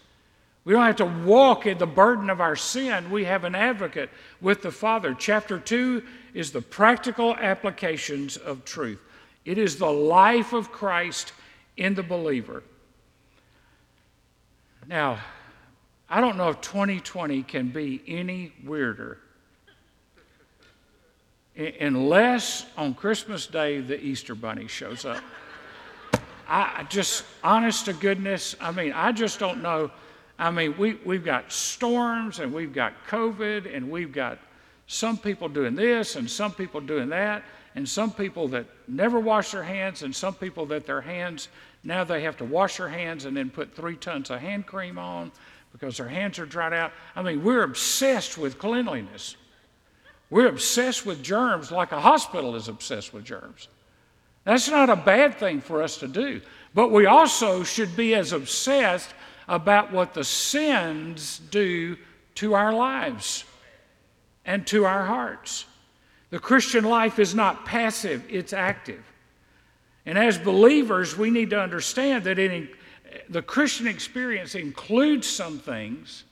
We 0.66 0.74
don't 0.74 0.84
have 0.84 0.96
to 0.98 1.06
walk 1.06 1.68
in 1.68 1.78
the 1.78 1.86
burden 1.86 2.30
of 2.30 2.42
our 2.42 2.56
sin. 2.56 3.12
We 3.12 3.26
have 3.26 3.44
an 3.44 3.54
advocate 3.54 4.10
with 4.42 4.64
the 4.64 4.72
Father. 4.72 5.16
Chapter 5.18 5.60
2 5.60 6.04
is 6.34 6.52
the 6.52 6.62
practical 6.62 7.36
applications 7.36 8.36
of 8.36 8.66
truth, 8.66 9.00
it 9.46 9.58
is 9.58 9.78
the 9.78 9.92
life 9.92 10.54
of 10.54 10.72
Christ 10.72 11.34
in 11.78 11.94
the 11.94 12.04
believer. 12.04 12.64
Now, 14.88 15.20
I 16.10 16.22
don't 16.22 16.38
know 16.38 16.50
if 16.50 16.62
2020 16.62 17.44
can 17.44 17.70
be 17.70 18.02
any 18.08 18.54
weirder 18.64 19.20
unless 21.56 22.66
on 22.78 22.94
Christmas 22.94 23.48
Day 23.48 23.80
the 23.80 24.00
Easter 24.00 24.36
Bunny 24.36 24.68
shows 24.68 25.06
up. 25.06 25.24
I 26.48 26.86
just, 26.90 27.24
honest 27.44 27.86
to 27.86 27.94
goodness, 27.94 28.56
I 28.60 28.72
mean, 28.72 28.94
I 28.94 29.12
just 29.12 29.40
don't 29.40 29.64
know. 29.64 29.90
I 30.38 30.52
mean, 30.52 30.78
we, 30.78 30.96
we've 31.06 31.24
got 31.24 31.52
storms 31.52 32.40
and 32.40 32.54
we've 32.54 32.74
got 32.74 32.94
COVID 33.08 33.74
and 33.74 33.90
we've 33.90 34.12
got 34.12 34.38
some 34.88 35.18
people 35.18 35.48
doing 35.48 35.76
this 35.76 36.16
and 36.16 36.30
some 36.30 36.52
people 36.52 36.82
doing 36.82 37.10
that 37.10 37.44
and 37.76 37.88
some 37.88 38.12
people 38.12 38.48
that 38.50 38.66
never 38.88 39.20
wash 39.20 39.52
their 39.52 39.64
hands 39.64 40.04
and 40.04 40.16
some 40.16 40.34
people 40.34 40.66
that 40.68 40.86
their 40.86 41.02
hands, 41.02 41.48
now 41.84 42.04
they 42.04 42.22
have 42.22 42.38
to 42.38 42.46
wash 42.46 42.78
their 42.78 42.90
hands 42.90 43.26
and 43.26 43.36
then 43.36 43.50
put 43.50 43.76
three 43.76 43.96
tons 43.96 44.30
of 44.30 44.40
hand 44.40 44.66
cream 44.66 44.98
on 44.98 45.32
because 45.72 45.98
their 45.98 46.08
hands 46.08 46.40
are 46.40 46.46
dried 46.46 46.74
out. 46.74 46.92
I 47.16 47.22
mean, 47.22 47.44
we're 47.44 47.64
obsessed 47.64 48.38
with 48.38 48.60
cleanliness. 48.60 49.36
We're 50.30 50.48
obsessed 50.48 51.06
with 51.06 51.22
germs 51.22 51.72
like 51.72 51.92
a 51.92 52.00
hospital 52.00 52.56
is 52.56 52.68
obsessed 52.68 53.14
with 53.14 53.26
germs. 53.26 53.68
That's 54.46 54.70
not 54.70 54.90
a 54.90 54.96
bad 54.96 55.38
thing 55.38 55.60
for 55.60 55.82
us 55.82 55.98
to 55.98 56.08
do. 56.08 56.42
But 56.74 56.92
we 56.92 57.06
also 57.06 57.64
should 57.64 57.96
be 57.96 58.16
as 58.16 58.32
obsessed 58.32 59.14
about 59.48 59.92
what 59.92 60.14
the 60.14 60.24
sins 60.24 61.40
do 61.52 61.98
to 62.36 62.54
our 62.54 62.74
lives 62.74 63.46
and 64.46 64.66
to 64.68 64.86
our 64.86 65.06
hearts. 65.06 65.66
The 66.30 66.40
Christian 66.40 66.84
life 66.84 67.20
is 67.20 67.34
not 67.34 67.66
passive, 67.66 68.24
it's 68.30 68.54
active. 68.54 69.04
And 70.06 70.18
as 70.18 70.38
believers, 70.38 71.18
we 71.18 71.30
need 71.30 71.50
to 71.52 71.60
understand 71.60 72.26
that 72.26 72.38
it, 72.38 72.70
the 73.30 73.42
Christian 73.42 73.88
experience 73.88 74.56
includes 74.56 75.28
some 75.28 75.60
things, 75.60 76.26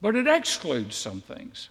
but 0.00 0.16
it 0.16 0.26
excludes 0.26 0.96
some 0.96 1.20
things. 1.20 1.68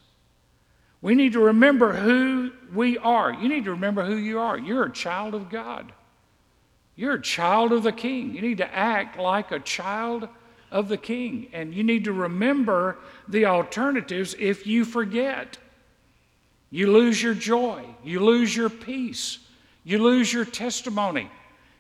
We 1.02 1.16
need 1.16 1.34
to 1.34 1.40
remember 1.40 1.94
who 1.94 2.52
we 2.74 2.98
are. 2.98 3.34
You 3.34 3.48
need 3.48 3.66
to 3.66 3.72
remember 3.72 4.04
who 4.04 4.16
you 4.16 4.40
are. 4.40 4.58
You're 4.58 4.86
a 4.86 4.92
child 4.92 5.36
of 5.36 5.50
God. 5.50 5.92
You're 6.96 7.14
a 7.14 7.22
child 7.22 7.72
of 7.72 7.84
the 7.84 7.92
King. 7.92 8.34
You 8.34 8.42
need 8.42 8.58
to 8.58 8.74
act 8.74 9.20
like 9.20 9.52
a 9.52 9.60
child 9.60 10.28
of 10.72 10.88
the 10.88 10.98
King. 10.98 11.48
And 11.54 11.74
you 11.74 11.84
need 11.84 12.04
to 12.06 12.14
remember 12.14 12.98
the 13.28 13.46
alternatives 13.46 14.36
if 14.40 14.68
you 14.68 14.86
forget. 14.86 15.58
You 16.70 16.92
lose 16.92 17.22
your 17.22 17.34
joy. 17.34 17.86
You 18.04 18.20
lose 18.20 18.56
your 18.56 18.70
peace. 18.70 19.40
You 19.84 20.04
lose 20.04 20.34
your 20.34 20.46
testimony. 20.46 21.30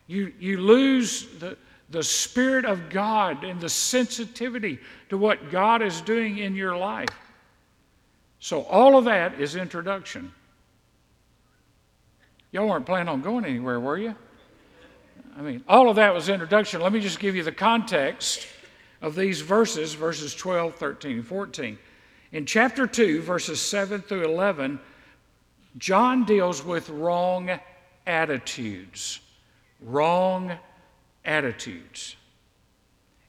You, 0.07 0.31
you 0.39 0.60
lose 0.60 1.27
the, 1.39 1.57
the 1.89 2.03
Spirit 2.03 2.65
of 2.65 2.89
God 2.89 3.43
and 3.43 3.60
the 3.60 3.69
sensitivity 3.69 4.79
to 5.10 5.17
what 5.17 5.51
God 5.51 5.81
is 5.81 6.01
doing 6.01 6.38
in 6.38 6.55
your 6.55 6.77
life. 6.77 7.10
So, 8.39 8.63
all 8.63 8.97
of 8.97 9.05
that 9.05 9.39
is 9.39 9.55
introduction. 9.55 10.31
Y'all 12.51 12.67
weren't 12.67 12.86
planning 12.86 13.10
on 13.10 13.21
going 13.21 13.43
anywhere, 13.43 13.79
were 13.79 13.97
you? 13.97 14.15
I 15.38 15.41
mean, 15.41 15.63
all 15.67 15.89
of 15.89 15.97
that 15.97 16.13
was 16.13 16.29
introduction. 16.29 16.79
Let 16.79 16.93
me 16.93 17.01
just 17.01 17.19
give 17.19 17.36
you 17.36 17.43
the 17.43 17.51
context 17.51 18.47
of 19.05 19.13
these 19.13 19.41
verses, 19.41 19.93
verses 19.93 20.33
12, 20.33 20.73
13, 20.77 21.11
and 21.17 21.27
14. 21.27 21.77
In 22.31 22.43
chapter 22.47 22.87
2, 22.87 23.21
verses 23.21 23.61
7 23.61 24.01
through 24.01 24.25
11, 24.25 24.79
John 25.77 26.25
deals 26.25 26.65
with 26.65 26.89
wrong 26.89 27.51
attitudes. 28.07 29.19
Wrong 29.79 30.53
attitudes. 31.23 32.15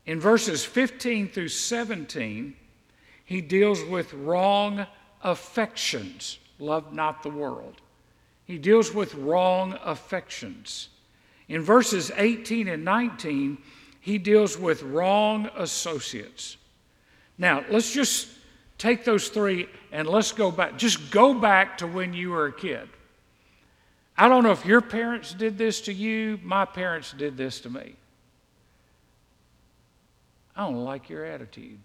In 0.07 0.19
verses 0.19 0.65
15 0.65 1.29
through 1.29 1.49
17, 1.49 2.57
he 3.27 3.43
deals 3.43 3.85
with 3.85 4.15
wrong 4.15 4.87
affections. 5.23 6.39
Love 6.59 6.95
not 6.95 7.23
the 7.23 7.29
world. 7.29 7.83
He 8.47 8.57
deals 8.57 8.95
with 8.95 9.15
wrong 9.15 9.79
affections. 9.85 10.89
In 11.49 11.61
verses 11.61 12.11
18 12.17 12.67
and 12.67 12.83
19, 12.83 13.59
he 14.07 14.19
deals 14.19 14.57
with 14.57 14.85
wrong 14.85 15.51
associates. 15.57 16.59
Now, 17.39 17.65
let's 17.69 17.93
just 17.93 18.29
take 18.79 19.05
those 19.05 19.31
three 19.31 19.69
and 19.91 20.07
let's 20.07 20.31
go 20.31 20.53
back. 20.53 20.79
Just 20.79 21.11
go 21.11 21.35
back 21.35 21.79
to 21.79 21.89
when 21.89 22.15
you 22.15 22.31
were 22.31 22.47
a 22.47 22.53
kid. 22.53 22.89
I 24.17 24.29
don't 24.29 24.45
know 24.45 24.53
if 24.53 24.65
your 24.65 24.81
parents 24.81 25.35
did 25.35 25.59
this 25.59 25.81
to 25.83 25.93
you, 25.93 26.39
my 26.45 26.65
parents 26.65 27.15
did 27.19 27.37
this 27.37 27.59
to 27.63 27.69
me. 27.69 27.97
I 30.55 30.67
don't 30.67 30.85
like 30.85 31.11
your 31.11 31.25
attitude. 31.25 31.81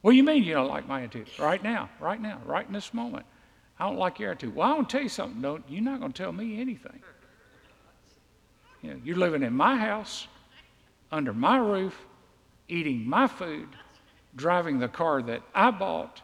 What 0.00 0.12
do 0.12 0.16
you 0.16 0.24
mean 0.24 0.42
you 0.42 0.54
don't 0.54 0.68
like 0.68 0.88
my 0.88 1.02
attitude? 1.02 1.28
Right 1.38 1.62
now, 1.62 1.90
right 2.00 2.20
now, 2.20 2.40
right 2.46 2.66
in 2.66 2.72
this 2.72 2.94
moment. 2.94 3.26
I 3.78 3.84
don't 3.84 3.98
like 3.98 4.18
your 4.18 4.30
attitude. 4.30 4.56
Well, 4.56 4.70
I 4.70 4.72
want 4.72 4.88
to 4.88 4.96
tell 4.96 5.02
you 5.02 5.10
something. 5.10 5.42
Don't, 5.42 5.62
you're 5.68 5.82
not 5.82 6.00
going 6.00 6.14
to 6.14 6.22
tell 6.22 6.32
me 6.32 6.62
anything. 6.62 6.98
You 8.84 8.90
know, 8.90 9.00
you're 9.02 9.16
living 9.16 9.42
in 9.42 9.54
my 9.54 9.78
house, 9.78 10.28
under 11.10 11.32
my 11.32 11.56
roof, 11.56 11.98
eating 12.68 13.08
my 13.08 13.26
food, 13.26 13.68
driving 14.36 14.78
the 14.78 14.88
car 14.88 15.22
that 15.22 15.40
I 15.54 15.70
bought 15.70 16.20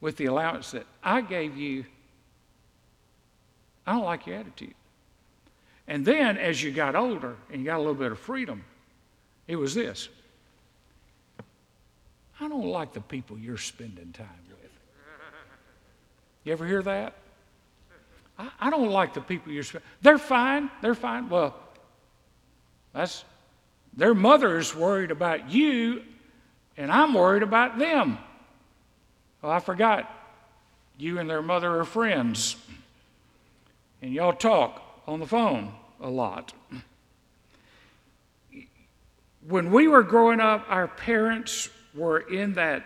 with 0.00 0.16
the 0.16 0.24
allowance 0.24 0.70
that 0.70 0.86
I 1.04 1.20
gave 1.20 1.54
you. 1.54 1.84
I 3.86 3.92
don't 3.92 4.04
like 4.04 4.26
your 4.26 4.36
attitude. 4.36 4.72
And 5.86 6.02
then 6.02 6.38
as 6.38 6.62
you 6.62 6.72
got 6.72 6.96
older 6.96 7.36
and 7.50 7.60
you 7.60 7.66
got 7.66 7.76
a 7.76 7.84
little 7.84 7.92
bit 7.92 8.10
of 8.10 8.18
freedom, 8.18 8.64
it 9.46 9.56
was 9.56 9.74
this 9.74 10.08
I 12.40 12.48
don't 12.48 12.68
like 12.68 12.94
the 12.94 13.02
people 13.02 13.36
you're 13.36 13.58
spending 13.58 14.12
time 14.12 14.28
with. 14.48 14.70
You 16.44 16.52
ever 16.52 16.66
hear 16.66 16.82
that? 16.84 17.12
I, 18.38 18.48
I 18.60 18.70
don't 18.70 18.88
like 18.88 19.12
the 19.12 19.20
people 19.20 19.52
you're 19.52 19.62
spending. 19.62 19.86
They're 20.00 20.16
fine. 20.16 20.70
They're 20.80 20.94
fine. 20.94 21.28
Well, 21.28 21.54
that's 22.92 23.24
their 23.94 24.14
mother's 24.14 24.74
worried 24.74 25.10
about 25.10 25.50
you, 25.50 26.02
and 26.76 26.90
I'm 26.90 27.14
worried 27.14 27.42
about 27.42 27.78
them. 27.78 28.18
Well, 29.40 29.52
I 29.52 29.60
forgot. 29.60 30.10
You 30.98 31.18
and 31.18 31.28
their 31.28 31.42
mother 31.42 31.80
are 31.80 31.84
friends, 31.84 32.56
and 34.00 34.12
y'all 34.12 34.32
talk 34.32 34.82
on 35.06 35.20
the 35.20 35.26
phone 35.26 35.72
a 36.00 36.08
lot. 36.08 36.52
When 39.48 39.72
we 39.72 39.88
were 39.88 40.02
growing 40.02 40.40
up, 40.40 40.64
our 40.68 40.86
parents 40.86 41.68
were 41.94 42.20
in 42.20 42.54
that 42.54 42.84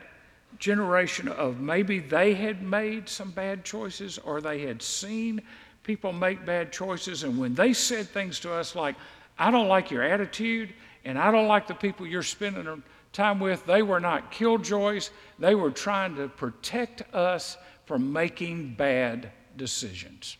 generation 0.59 1.29
of 1.29 1.61
maybe 1.61 1.99
they 1.99 2.35
had 2.35 2.63
made 2.63 3.09
some 3.09 3.31
bad 3.31 3.65
choices 3.65 4.19
or 4.19 4.41
they 4.41 4.61
had 4.61 4.81
seen 4.81 5.43
people 5.83 6.13
make 6.13 6.47
bad 6.47 6.73
choices. 6.73 7.25
And 7.25 7.39
when 7.39 7.55
they 7.55 7.73
said 7.73 8.09
things 8.09 8.41
to 8.41 8.53
us 8.53 8.75
like, 8.75 8.97
I 9.39 9.51
don't 9.51 9.69
like 9.69 9.91
your 9.91 10.03
attitude 10.03 10.73
and 11.05 11.19
I 11.19 11.31
don't 11.31 11.47
like 11.47 11.67
the 11.67 11.75
people 11.75 12.07
you're 12.07 12.23
spending 12.23 12.83
time 13.13 13.41
with, 13.41 13.65
they 13.65 13.83
were 13.83 14.01
not 14.01 14.31
killjoys. 14.31 15.11
They 15.39 15.55
were 15.55 15.71
trying 15.71 16.17
to 16.17 16.29
protect 16.29 17.03
us 17.15 17.57
from 17.85 18.13
making 18.13 18.75
bad 18.75 19.31
decisions. 19.57 20.37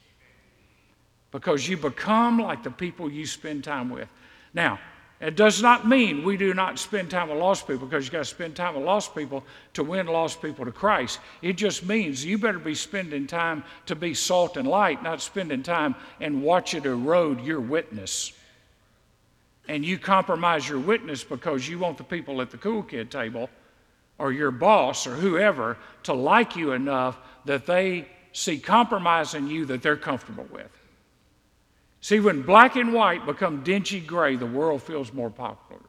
Because 1.31 1.69
you 1.69 1.77
become 1.77 2.39
like 2.39 2.63
the 2.63 2.71
people 2.71 3.11
you 3.11 3.27
spend 3.27 3.65
time 3.65 3.91
with. 3.91 4.09
Now, 4.53 4.79
It 5.19 5.35
does 5.35 5.63
not 5.63 5.89
mean 5.89 6.25
we 6.25 6.37
do 6.37 6.53
not 6.53 6.79
spend 6.79 7.11
time 7.11 7.31
with 7.31 7.39
lost 7.39 7.67
people 7.67 7.87
because 7.87 8.05
you 8.05 8.13
got 8.13 8.19
to 8.19 8.25
spend 8.27 8.55
time 8.55 8.75
with 8.75 8.85
lost 8.85 9.15
people 9.15 9.45
to 9.73 9.83
win 9.83 10.07
lost 10.07 10.43
people 10.43 10.67
to 10.67 10.73
Christ. 10.73 11.21
It 11.41 11.55
just 11.55 11.87
means 11.87 12.23
you 12.23 12.37
better 12.37 12.59
be 12.59 12.75
spending 12.75 13.27
time 13.27 13.65
to 13.87 13.95
be 13.95 14.13
salt 14.13 14.59
and 14.59 14.69
light, 14.69 15.03
not 15.03 15.23
spending 15.23 15.63
time 15.63 15.95
and 16.21 16.43
watch 16.43 16.75
it 16.75 16.85
erode 16.85 17.41
your 17.41 17.61
witness. 17.61 18.33
And 19.69 19.85
you 19.85 19.99
compromise 19.99 20.69
your 20.69 20.79
witness 20.79 21.25
because 21.25 21.69
you 21.69 21.79
want 21.79 21.99
the 21.99 22.05
people 22.05 22.41
at 22.41 22.51
the 22.51 22.59
cool 22.59 22.83
kid 22.83 23.11
table 23.11 23.51
or 24.19 24.33
your 24.33 24.51
boss 24.51 25.07
or 25.07 25.15
whoever 25.15 25.77
to 26.05 26.13
like 26.13 26.57
you 26.57 26.73
enough 26.73 27.19
that 27.45 27.67
they 27.67 28.09
see 28.33 28.59
compromise 28.59 29.35
in 29.35 29.49
you 29.49 29.65
that 29.67 29.83
they're 29.83 29.97
comfortable 29.97 30.47
with. 30.51 30.71
See, 32.01 32.21
when 32.21 32.43
black 32.43 32.77
and 32.77 32.93
white 32.93 33.27
become 33.27 33.65
dingy 33.65 34.01
gray, 34.01 34.37
the 34.37 34.47
world 34.47 34.83
feels 34.83 35.13
more 35.13 35.31
popular. 35.31 35.83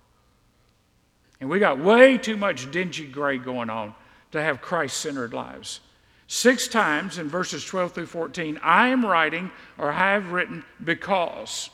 And 1.40 1.50
we 1.50 1.60
got 1.60 1.78
way 1.78 2.18
too 2.18 2.38
much 2.38 2.72
dingy 2.72 3.06
gray 3.06 3.38
going 3.38 3.70
on 3.70 3.94
to 4.32 4.42
have 4.42 4.62
Christ 4.62 4.98
centered 4.98 5.34
lives. 5.34 5.82
Six 6.28 6.68
times 6.68 7.20
in 7.20 7.30
verses 7.30 7.64
12 7.64 7.94
through 7.94 8.06
14, 8.08 8.60
I 8.64 8.90
am 8.90 9.06
writing 9.06 9.52
or 9.78 9.92
have 9.92 10.32
written 10.32 10.66
because. 10.84 11.70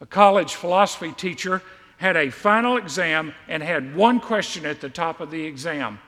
A 0.00 0.06
college 0.06 0.54
philosophy 0.54 1.12
teacher 1.12 1.62
had 1.98 2.16
a 2.16 2.30
final 2.30 2.78
exam 2.78 3.34
and 3.48 3.62
had 3.62 3.94
one 3.94 4.20
question 4.20 4.64
at 4.64 4.80
the 4.80 4.88
top 4.88 5.20
of 5.20 5.30
the 5.30 5.44
exam. 5.44 5.98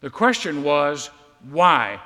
The 0.00 0.10
question 0.10 0.64
was, 0.64 1.10
why? 1.48 2.00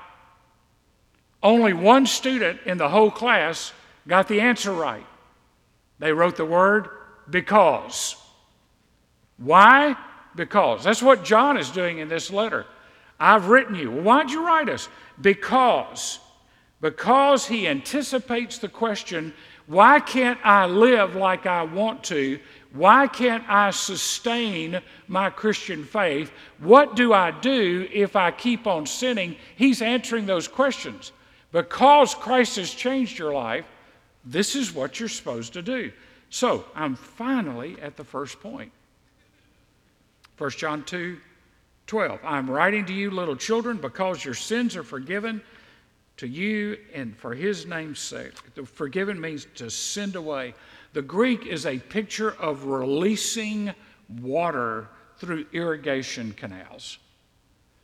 Only 1.42 1.72
one 1.72 2.06
student 2.06 2.60
in 2.66 2.78
the 2.78 2.88
whole 2.88 3.10
class 3.10 3.72
got 4.06 4.28
the 4.28 4.40
answer 4.40 4.72
right. 4.72 5.06
They 5.98 6.12
wrote 6.12 6.36
the 6.36 6.44
word 6.44 6.88
because. 7.30 8.16
Why? 9.38 9.96
Because. 10.36 10.84
That's 10.84 11.02
what 11.02 11.24
John 11.24 11.56
is 11.56 11.70
doing 11.70 11.98
in 11.98 12.08
this 12.08 12.30
letter. 12.30 12.66
I've 13.18 13.48
written 13.48 13.74
you. 13.74 13.90
Well, 13.90 14.02
why'd 14.02 14.30
you 14.30 14.44
write 14.46 14.68
us? 14.68 14.88
Because. 15.20 16.18
Because 16.80 17.46
he 17.46 17.68
anticipates 17.68 18.58
the 18.58 18.68
question 18.68 19.32
why 19.66 20.00
can't 20.00 20.38
I 20.44 20.66
live 20.66 21.14
like 21.14 21.46
I 21.46 21.62
want 21.62 22.04
to? 22.04 22.38
Why 22.72 23.06
can't 23.06 23.44
I 23.48 23.70
sustain 23.70 24.80
my 25.06 25.30
Christian 25.30 25.84
faith? 25.84 26.32
What 26.58 26.96
do 26.96 27.12
I 27.12 27.30
do 27.30 27.88
if 27.92 28.16
I 28.16 28.30
keep 28.30 28.66
on 28.66 28.86
sinning? 28.86 29.36
He's 29.56 29.82
answering 29.82 30.26
those 30.26 30.48
questions. 30.48 31.12
Because 31.52 32.14
Christ 32.14 32.56
has 32.56 32.70
changed 32.70 33.18
your 33.18 33.34
life, 33.34 33.66
this 34.24 34.56
is 34.56 34.74
what 34.74 34.98
you're 34.98 35.08
supposed 35.08 35.52
to 35.52 35.62
do. 35.62 35.92
So 36.30 36.64
I'm 36.74 36.94
finally 36.96 37.76
at 37.80 37.96
the 37.96 38.04
first 38.04 38.40
point. 38.40 38.72
1 40.38 40.50
John 40.52 40.82
2 40.84 41.18
12. 41.88 42.20
I'm 42.24 42.48
writing 42.48 42.86
to 42.86 42.92
you, 42.92 43.10
little 43.10 43.36
children, 43.36 43.76
because 43.76 44.24
your 44.24 44.34
sins 44.34 44.76
are 44.76 44.82
forgiven 44.84 45.42
to 46.22 46.28
you 46.28 46.78
and 46.94 47.16
for 47.16 47.34
his 47.34 47.66
name's 47.66 47.98
sake. 47.98 48.32
The 48.54 48.64
forgiven 48.64 49.20
means 49.20 49.48
to 49.56 49.68
send 49.68 50.14
away. 50.14 50.54
The 50.92 51.02
Greek 51.02 51.46
is 51.46 51.66
a 51.66 51.80
picture 51.80 52.30
of 52.38 52.66
releasing 52.66 53.74
water 54.20 54.88
through 55.18 55.46
irrigation 55.52 56.32
canals. 56.32 56.98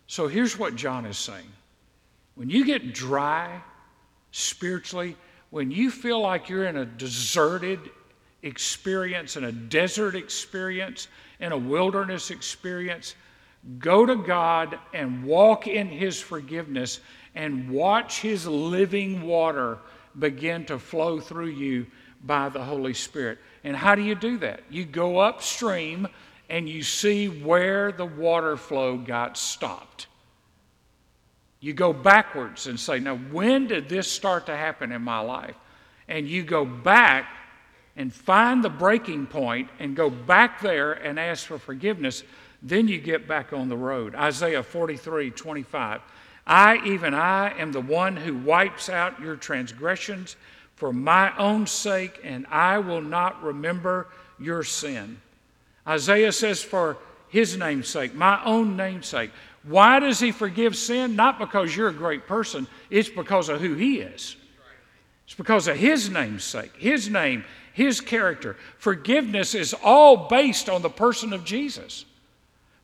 So 0.07 0.29
here's 0.29 0.57
what 0.57 0.77
John 0.77 1.05
is 1.05 1.19
saying 1.19 1.49
when 2.37 2.49
you 2.49 2.65
get 2.65 2.95
dry 2.95 3.61
spiritually, 4.31 5.17
when 5.51 5.73
you 5.73 5.91
feel 5.91 6.21
like 6.21 6.49
you're 6.49 6.67
in 6.67 6.77
a 6.77 6.87
deserted 6.87 7.81
experience, 8.45 9.37
in 9.37 9.43
a 9.43 9.53
desert 9.53 10.15
experience, 10.15 11.09
in 11.41 11.51
a 11.51 11.59
wilderness 11.59 12.31
experience, 12.31 13.17
go 13.81 14.07
to 14.07 14.15
God 14.15 14.79
and 14.95 15.25
walk 15.25 15.67
in 15.67 15.89
His 15.89 16.21
forgiveness 16.21 17.01
and 17.39 17.71
watch 17.71 18.21
His 18.21 18.47
living 18.47 19.23
water 19.23 19.79
begin 20.19 20.65
to 20.67 20.79
flow 20.79 21.21
through 21.21 21.51
you 21.51 21.87
by 22.25 22.49
the 22.49 22.63
Holy 22.63 22.93
Spirit. 22.93 23.39
And 23.63 23.77
how 23.77 23.95
do 23.95 24.03
you 24.03 24.17
do 24.17 24.39
that? 24.39 24.63
You 24.69 24.85
go 24.85 25.21
upstream 25.21 26.09
and 26.51 26.69
you 26.69 26.83
see 26.83 27.29
where 27.29 27.93
the 27.93 28.05
water 28.05 28.57
flow 28.57 28.97
got 28.97 29.39
stopped. 29.39 30.09
You 31.61 31.73
go 31.75 31.93
backwards 31.93 32.67
and 32.67 32.79
say, 32.79 32.99
Now, 32.99 33.17
when 33.17 33.69
did 33.69 33.89
this 33.89 34.11
start 34.11 34.47
to 34.47 34.57
happen 34.57 34.91
in 34.91 35.03
my 35.03 35.21
life? 35.21 35.57
And 36.09 36.29
you 36.29 36.43
go 36.43 36.65
back 36.65 37.27
and 37.97 38.13
find 38.13 38.65
the 38.65 38.71
breaking 38.71 39.27
point 39.27 39.71
and 39.79 39.95
go 39.95 40.11
back 40.11 40.61
there 40.61 40.93
and 40.93 41.21
ask 41.21 41.47
for 41.47 41.59
forgiveness. 41.59 42.25
Then 42.63 42.89
you 42.89 42.99
get 42.99 43.29
back 43.29 43.53
on 43.53 43.69
the 43.69 43.77
road. 43.77 44.17
Isaiah 44.17 44.65
43 44.65 45.31
25. 45.31 46.01
I, 46.49 46.81
even 46.87 47.13
I, 47.13 47.57
am 47.59 47.73
the 47.73 47.81
one 47.81 48.17
who 48.17 48.35
wipes 48.35 48.89
out 48.89 49.21
your 49.21 49.37
transgressions 49.37 50.37
for 50.77 50.93
my 50.93 51.37
own 51.37 51.67
sake, 51.67 52.21
and 52.25 52.47
I 52.49 52.79
will 52.79 53.03
not 53.03 53.43
remember 53.43 54.07
your 54.39 54.63
sin. 54.63 55.21
Isaiah 55.87 56.33
says, 56.33 56.63
For 56.63 56.97
his 57.29 57.57
name's 57.57 57.89
sake, 57.89 58.15
my 58.15 58.43
own 58.45 58.77
namesake. 58.77 59.31
Why 59.65 60.01
does 60.01 60.19
he 60.21 60.33
forgive 60.33 60.77
sin? 60.77 61.17
Not 61.17 61.39
because 61.39 61.77
you're 61.77 61.89
a 61.89 61.93
great 61.93 62.27
person, 62.27 62.67
it's 62.89 63.11
because 63.11 63.51
of 63.51 63.61
who 63.61 63.75
he 63.75 64.01
is. 64.01 64.37
It's 65.27 65.35
because 65.35 65.69
of 65.69 65.77
his 65.77 66.09
name's 66.09 66.45
sake, 66.45 66.75
his 66.79 67.11
name, 67.11 67.45
his 67.75 68.01
character. 68.01 68.57
Forgiveness 68.79 69.55
is 69.55 69.75
all 69.85 70.29
based 70.29 70.71
on 70.71 70.81
the 70.81 70.89
person 70.89 71.35
of 71.35 71.45
Jesus. 71.45 72.07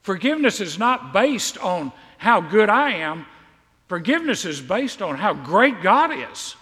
Forgiveness 0.03 0.61
is 0.61 0.79
not 0.79 1.15
based 1.15 1.57
on 1.57 1.91
how 2.19 2.43
good 2.43 2.69
I 2.69 2.91
am, 2.97 3.25
forgiveness 3.87 4.45
is 4.45 4.61
based 4.61 5.03
on 5.03 5.17
how 5.17 5.35
great 5.35 5.83
God 5.83 6.11
is. 6.33 6.57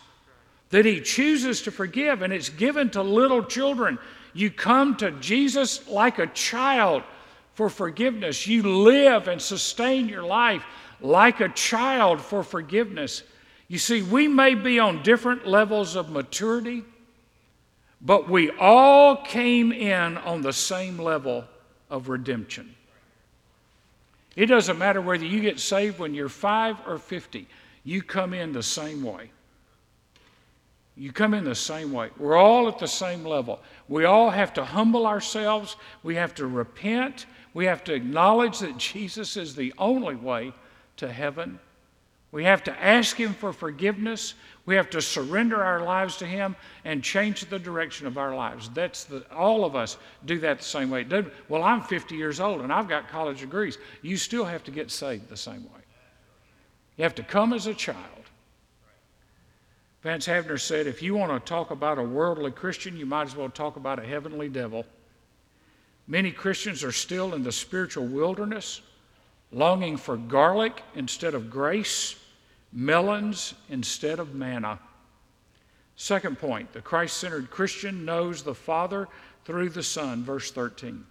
That 0.71 0.87
he 0.87 1.01
chooses 1.01 1.63
to 1.63 1.71
forgive, 1.71 2.23
and 2.23 2.33
it's 2.33 2.49
given 2.49 2.89
to 2.91 3.03
little 3.03 3.45
children. 3.45 3.99
You 4.33 4.51
come 4.51 4.97
to 4.97 5.11
Jesus 5.13 5.87
like 5.89 6.19
a 6.19 6.27
child 6.29 7.03
for 7.55 7.69
forgiveness. 7.69 8.47
You 8.47 8.63
live 8.63 9.29
and 9.29 9.41
sustain 9.41 10.09
your 10.09 10.23
life 10.23 10.65
like 11.01 11.41
a 11.41 11.51
child 11.51 12.21
for 12.21 12.43
forgiveness. 12.43 13.23
You 13.69 13.79
see, 13.79 14.03
we 14.03 14.29
may 14.29 14.55
be 14.55 14.79
on 14.79 15.03
different 15.03 15.47
levels 15.47 15.97
of 15.97 16.11
maturity, 16.11 16.85
but 18.01 18.29
we 18.29 18.51
all 18.51 19.17
came 19.17 19.73
in 19.73 20.17
on 20.19 20.43
the 20.43 20.53
same 20.53 20.99
level 20.99 21.45
of 21.91 22.09
redemption. 22.09 22.75
It 24.35 24.47
doesn't 24.47 24.79
matter 24.79 25.01
whether 25.01 25.25
you 25.25 25.41
get 25.41 25.61
saved 25.61 25.99
when 25.99 26.15
you're 26.15 26.29
five 26.29 26.77
or 26.87 26.99
50, 26.99 27.47
you 27.85 28.03
come 28.03 28.33
in 28.33 28.53
the 28.53 28.63
same 28.63 29.03
way. 29.03 29.31
You 30.97 31.13
come 31.13 31.35
in 31.35 31.45
the 31.45 31.55
same 31.55 31.93
way. 31.93 32.11
We're 32.19 32.37
all 32.37 32.69
at 32.69 32.79
the 32.79 32.87
same 32.87 33.25
level. 33.25 33.61
We 33.89 34.05
all 34.05 34.31
have 34.31 34.53
to 34.55 34.65
humble 34.65 35.07
ourselves. 35.07 35.77
We 36.03 36.17
have 36.17 36.35
to 36.35 36.47
repent. 36.47 37.27
We 37.55 37.65
have 37.65 37.83
to 37.85 37.95
acknowledge 37.95 38.59
that 38.59 38.77
Jesus 38.77 39.37
is 39.37 39.55
the 39.55 39.73
only 39.79 40.17
way 40.17 40.53
to 40.99 41.11
heaven. 41.11 41.59
We 42.31 42.45
have 42.45 42.63
to 42.65 42.83
ask 42.83 43.17
Him 43.17 43.35
for 43.35 43.53
forgiveness. 43.53 44.35
We 44.65 44.77
have 44.77 44.91
to 44.91 45.03
surrender 45.03 45.63
our 45.63 45.83
lives 45.83 46.17
to 46.19 46.27
Him 46.27 46.55
and 46.85 47.03
change 47.03 47.45
the 47.47 47.59
direction 47.59 48.07
of 48.07 48.17
our 48.17 48.35
lives. 48.35 48.69
That's 48.69 49.05
the, 49.05 49.25
all 49.35 49.65
of 49.65 49.75
us 49.75 49.97
do 50.25 50.39
that 50.39 50.59
the 50.59 50.65
same 50.65 50.89
way. 50.89 51.05
Well, 51.49 51.65
I'm 51.65 51.83
50 51.83 52.15
years 52.15 52.39
old 52.39 52.61
and 52.61 52.73
I've 52.73 52.89
got 52.89 53.09
college 53.09 53.41
degrees. 53.41 53.79
You 54.03 54.17
still 54.17 54.45
have 54.45 54.63
to 54.65 54.71
get 54.71 54.91
saved 54.91 55.29
the 55.29 55.37
same 55.37 55.65
way. 55.65 55.81
You 56.97 57.03
have 57.03 57.15
to 57.17 57.25
come 57.25 57.53
as 57.53 57.67
a 57.67 57.75
child. 57.75 57.99
Vance 60.03 60.27
Havner 60.27 60.61
said, 60.61 60.87
if 60.87 61.03
you 61.03 61.15
want 61.15 61.33
to 61.33 61.49
talk 61.49 61.71
about 61.71 61.99
a 61.99 62.03
worldly 62.03 62.51
Christian, 62.51 62.97
you 62.97 63.07
might 63.07 63.29
as 63.29 63.37
well 63.37 63.49
talk 63.49 63.77
about 63.77 64.01
a 64.01 64.07
heavenly 64.07 64.49
devil. 64.49 64.85
Many 66.09 66.33
Christians 66.33 66.83
are 66.83 66.93
still 66.93 67.35
in 67.35 67.45
the 67.45 67.53
spiritual 67.53 68.07
wilderness, 68.07 68.81
longing 69.53 69.97
for 69.97 70.17
garlic 70.17 70.83
instead 70.97 71.35
of 71.35 71.51
grace, 71.51 72.17
melons 72.73 73.55
instead 73.69 74.19
of 74.19 74.35
manna. 74.35 74.79
Second 75.97 76.39
point 76.39 76.73
the 76.73 76.81
Christ 76.81 77.19
centered 77.19 77.51
Christian 77.51 78.05
knows 78.05 78.43
the 78.43 78.55
Father 78.55 79.09
through 79.45 79.71
the 79.71 79.83
Son, 79.83 80.25
verse 80.25 80.51
13. 80.51 81.05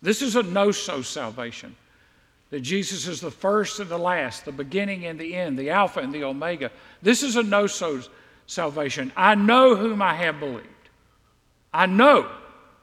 This 0.00 0.22
is 0.22 0.36
a 0.36 0.42
no 0.42 0.70
so 0.70 1.02
salvation. 1.02 1.74
That 2.50 2.60
Jesus 2.60 3.06
is 3.06 3.20
the 3.20 3.30
first 3.30 3.78
and 3.78 3.90
the 3.90 3.98
last, 3.98 4.46
the 4.46 4.52
beginning 4.52 5.04
and 5.04 5.18
the 5.18 5.34
end, 5.34 5.58
the 5.58 5.68
Alpha 5.68 6.00
and 6.00 6.14
the 6.14 6.24
Omega. 6.24 6.70
This 7.02 7.22
is 7.22 7.36
a 7.36 7.42
no 7.42 7.66
so 7.66 8.00
salvation. 8.46 9.12
I 9.16 9.34
know 9.34 9.76
whom 9.76 10.00
I 10.00 10.14
have 10.14 10.40
believed. 10.40 10.66
I 11.74 11.84
know 11.84 12.30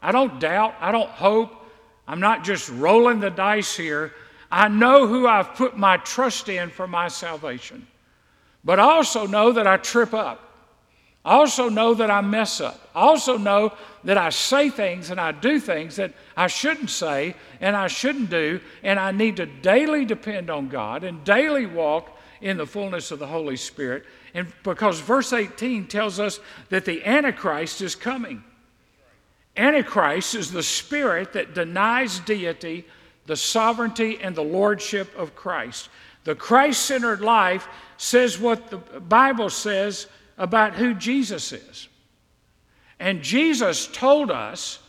I 0.06 0.12
don't 0.12 0.40
doubt. 0.40 0.76
I 0.80 0.92
don't 0.92 1.10
hope. 1.10 1.66
I'm 2.08 2.20
not 2.20 2.44
just 2.44 2.70
rolling 2.70 3.20
the 3.20 3.32
dice 3.32 3.76
here. 3.76 4.14
I 4.56 4.70
know 4.70 5.06
who 5.06 5.28
I've 5.28 5.54
put 5.56 5.78
my 5.78 5.98
trust 5.98 6.48
in 6.48 6.70
for 6.70 6.88
my 6.88 7.10
salvation. 7.10 7.86
But 8.64 8.80
I 8.80 8.84
also 8.84 9.28
know 9.28 9.52
that 9.52 9.68
I 9.68 9.76
trip 9.76 10.14
up. 10.14 10.40
I 11.26 11.34
also 11.34 11.68
know 11.68 11.94
that 11.96 12.10
I 12.10 12.22
mess 12.22 12.62
up. 12.62 12.80
I 12.96 13.02
also 13.02 13.38
know 13.38 13.74
that 14.06 14.18
I 14.18 14.30
say 14.30 14.70
things 14.70 15.10
and 15.10 15.20
I 15.20 15.34
do 15.34 15.60
things 15.60 15.98
that 15.98 16.14
I 16.38 16.48
shouldn't 16.48 16.90
say 16.90 17.36
and 17.60 17.76
I 17.76 17.88
shouldn't 17.88 18.30
do, 18.30 18.62
and 18.82 18.98
I 18.98 19.12
need 19.12 19.36
to 19.38 19.46
daily 19.46 20.06
depend 20.06 20.50
on 20.50 20.70
God 20.70 21.04
and 21.04 21.22
daily 21.26 21.66
walk 21.66 22.18
in 22.40 22.56
the 22.56 22.66
fullness 22.66 23.12
of 23.12 23.20
the 23.20 23.28
Holy 23.28 23.58
Spirit. 23.58 24.06
And 24.34 24.48
because 24.64 25.02
verse 25.02 25.34
18 25.34 25.88
tells 25.88 26.18
us 26.18 26.40
that 26.70 26.86
the 26.86 27.04
Antichrist 27.06 27.82
is 27.82 27.94
coming. 27.94 28.42
Antichrist 29.58 30.34
is 30.34 30.50
the 30.50 30.64
spirit 30.64 31.34
that 31.34 31.54
denies 31.54 32.20
deity, 32.20 32.86
the 33.26 33.36
sovereignty, 33.36 34.20
and 34.22 34.36
the 34.36 34.44
lordship 34.44 35.16
of 35.18 35.36
Christ. 35.36 35.90
The 36.24 36.36
Christ 36.36 36.86
centered 36.86 37.22
life 37.22 37.68
says 37.98 38.40
what 38.40 38.70
the 38.70 38.78
Bible 38.78 39.50
says 39.50 40.08
about 40.38 40.74
who 40.74 40.94
Jesus 40.94 41.52
is. 41.52 41.88
And 43.00 43.22
Jesus 43.22 43.88
told 43.88 44.32
us, 44.32 44.80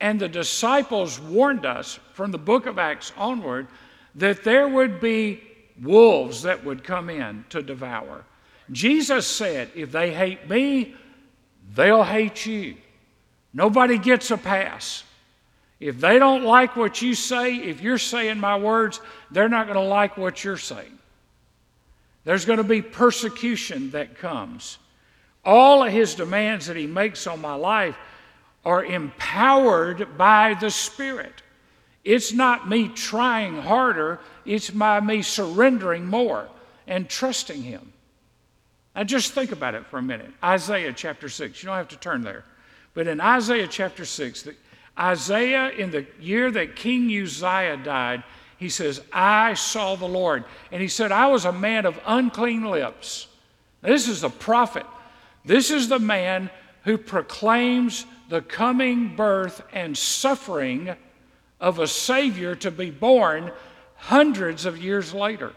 and 0.00 0.20
the 0.20 0.28
disciples 0.28 1.18
warned 1.18 1.64
us 1.64 1.98
from 2.12 2.30
the 2.30 2.38
book 2.38 2.66
of 2.66 2.78
Acts 2.78 3.12
onward, 3.16 3.66
that 4.14 4.44
there 4.44 4.68
would 4.68 5.00
be 5.00 5.42
wolves 5.82 6.42
that 6.42 6.64
would 6.64 6.84
come 6.84 7.10
in 7.10 7.44
to 7.50 7.62
devour. 7.62 8.24
Jesus 8.72 9.26
said, 9.26 9.70
If 9.74 9.92
they 9.92 10.12
hate 10.12 10.48
me, 10.48 10.94
they'll 11.74 12.04
hate 12.04 12.46
you. 12.46 12.76
Nobody 13.52 13.98
gets 13.98 14.30
a 14.30 14.36
pass. 14.36 15.02
If 15.78 16.00
they 16.00 16.18
don't 16.18 16.44
like 16.44 16.76
what 16.76 17.02
you 17.02 17.14
say, 17.14 17.56
if 17.56 17.82
you're 17.82 17.98
saying 17.98 18.40
my 18.40 18.56
words, 18.58 19.00
they're 19.30 19.48
not 19.48 19.66
going 19.66 19.78
to 19.78 19.84
like 19.84 20.16
what 20.16 20.42
you're 20.42 20.56
saying. 20.56 20.98
There's 22.24 22.44
going 22.44 22.58
to 22.58 22.64
be 22.64 22.82
persecution 22.82 23.90
that 23.90 24.18
comes. 24.18 24.78
All 25.44 25.84
of 25.84 25.92
his 25.92 26.14
demands 26.14 26.66
that 26.66 26.76
he 26.76 26.86
makes 26.86 27.26
on 27.26 27.40
my 27.40 27.54
life 27.54 27.96
are 28.64 28.84
empowered 28.84 30.18
by 30.18 30.54
the 30.54 30.70
Spirit. 30.70 31.42
It's 32.04 32.32
not 32.32 32.68
me 32.68 32.88
trying 32.88 33.56
harder, 33.56 34.20
it's 34.44 34.70
by 34.70 35.00
me 35.00 35.22
surrendering 35.22 36.06
more 36.06 36.48
and 36.86 37.08
trusting 37.08 37.62
him. 37.62 37.92
Now, 38.94 39.04
just 39.04 39.34
think 39.34 39.52
about 39.52 39.74
it 39.74 39.86
for 39.86 39.98
a 39.98 40.02
minute. 40.02 40.32
Isaiah 40.42 40.92
chapter 40.92 41.28
6. 41.28 41.62
You 41.62 41.66
don't 41.66 41.76
have 41.76 41.88
to 41.88 41.98
turn 41.98 42.22
there. 42.22 42.44
But 42.94 43.06
in 43.06 43.20
Isaiah 43.20 43.68
chapter 43.68 44.04
6, 44.04 44.42
the, 44.42 44.54
Isaiah, 44.98 45.70
in 45.70 45.90
the 45.90 46.06
year 46.20 46.50
that 46.50 46.76
King 46.76 47.10
Uzziah 47.10 47.76
died, 47.76 48.22
he 48.56 48.68
says, 48.68 49.02
I 49.12 49.54
saw 49.54 49.96
the 49.96 50.08
Lord. 50.08 50.44
And 50.72 50.80
he 50.80 50.88
said, 50.88 51.12
I 51.12 51.26
was 51.26 51.44
a 51.44 51.52
man 51.52 51.84
of 51.84 52.00
unclean 52.06 52.64
lips. 52.64 53.28
This 53.82 54.08
is 54.08 54.24
a 54.24 54.30
prophet. 54.30 54.86
This 55.44 55.70
is 55.70 55.88
the 55.88 55.98
man 55.98 56.50
who 56.84 56.96
proclaims 56.96 58.06
the 58.28 58.40
coming 58.40 59.14
birth 59.14 59.62
and 59.72 59.96
suffering 59.96 60.96
of 61.60 61.78
a 61.78 61.86
Savior 61.86 62.54
to 62.56 62.70
be 62.70 62.90
born 62.90 63.52
hundreds 63.96 64.64
of 64.64 64.78
years 64.78 65.12
later. 65.12 65.52